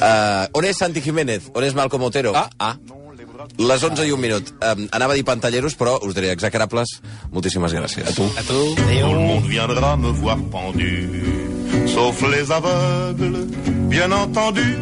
Uh, 0.00 0.48
on 0.58 0.66
és 0.66 0.82
Santi 0.82 1.02
Jiménez? 1.04 1.46
On 1.54 1.62
és 1.62 1.76
Malcom 1.78 2.08
Otero? 2.10 2.34
Ah, 2.34 2.48
ah. 2.58 2.74
Les 3.58 3.82
11 3.82 4.06
i 4.08 4.12
un 4.14 4.20
minut. 4.20 4.52
Um, 4.60 4.86
anava 4.96 5.14
a 5.14 5.18
dir 5.18 5.24
pantalleros, 5.28 5.76
però 5.78 5.98
us 6.06 6.16
diré 6.16 6.32
execrables. 6.34 6.96
Moltíssimes 7.32 7.74
gràcies. 7.76 8.08
A 8.08 8.16
tu. 8.16 8.28
A 8.36 8.44
tu. 8.46 8.60
Tout 8.76 9.14
le 9.14 9.24
monde 9.26 9.48
viendra 9.48 9.96
me 9.96 10.12
voir 10.20 10.38
pendu, 10.50 11.24
sauf 11.86 12.22
les 12.28 12.50
aveugles, 12.50 13.46
bien 13.88 14.12
entendu. 14.12 14.80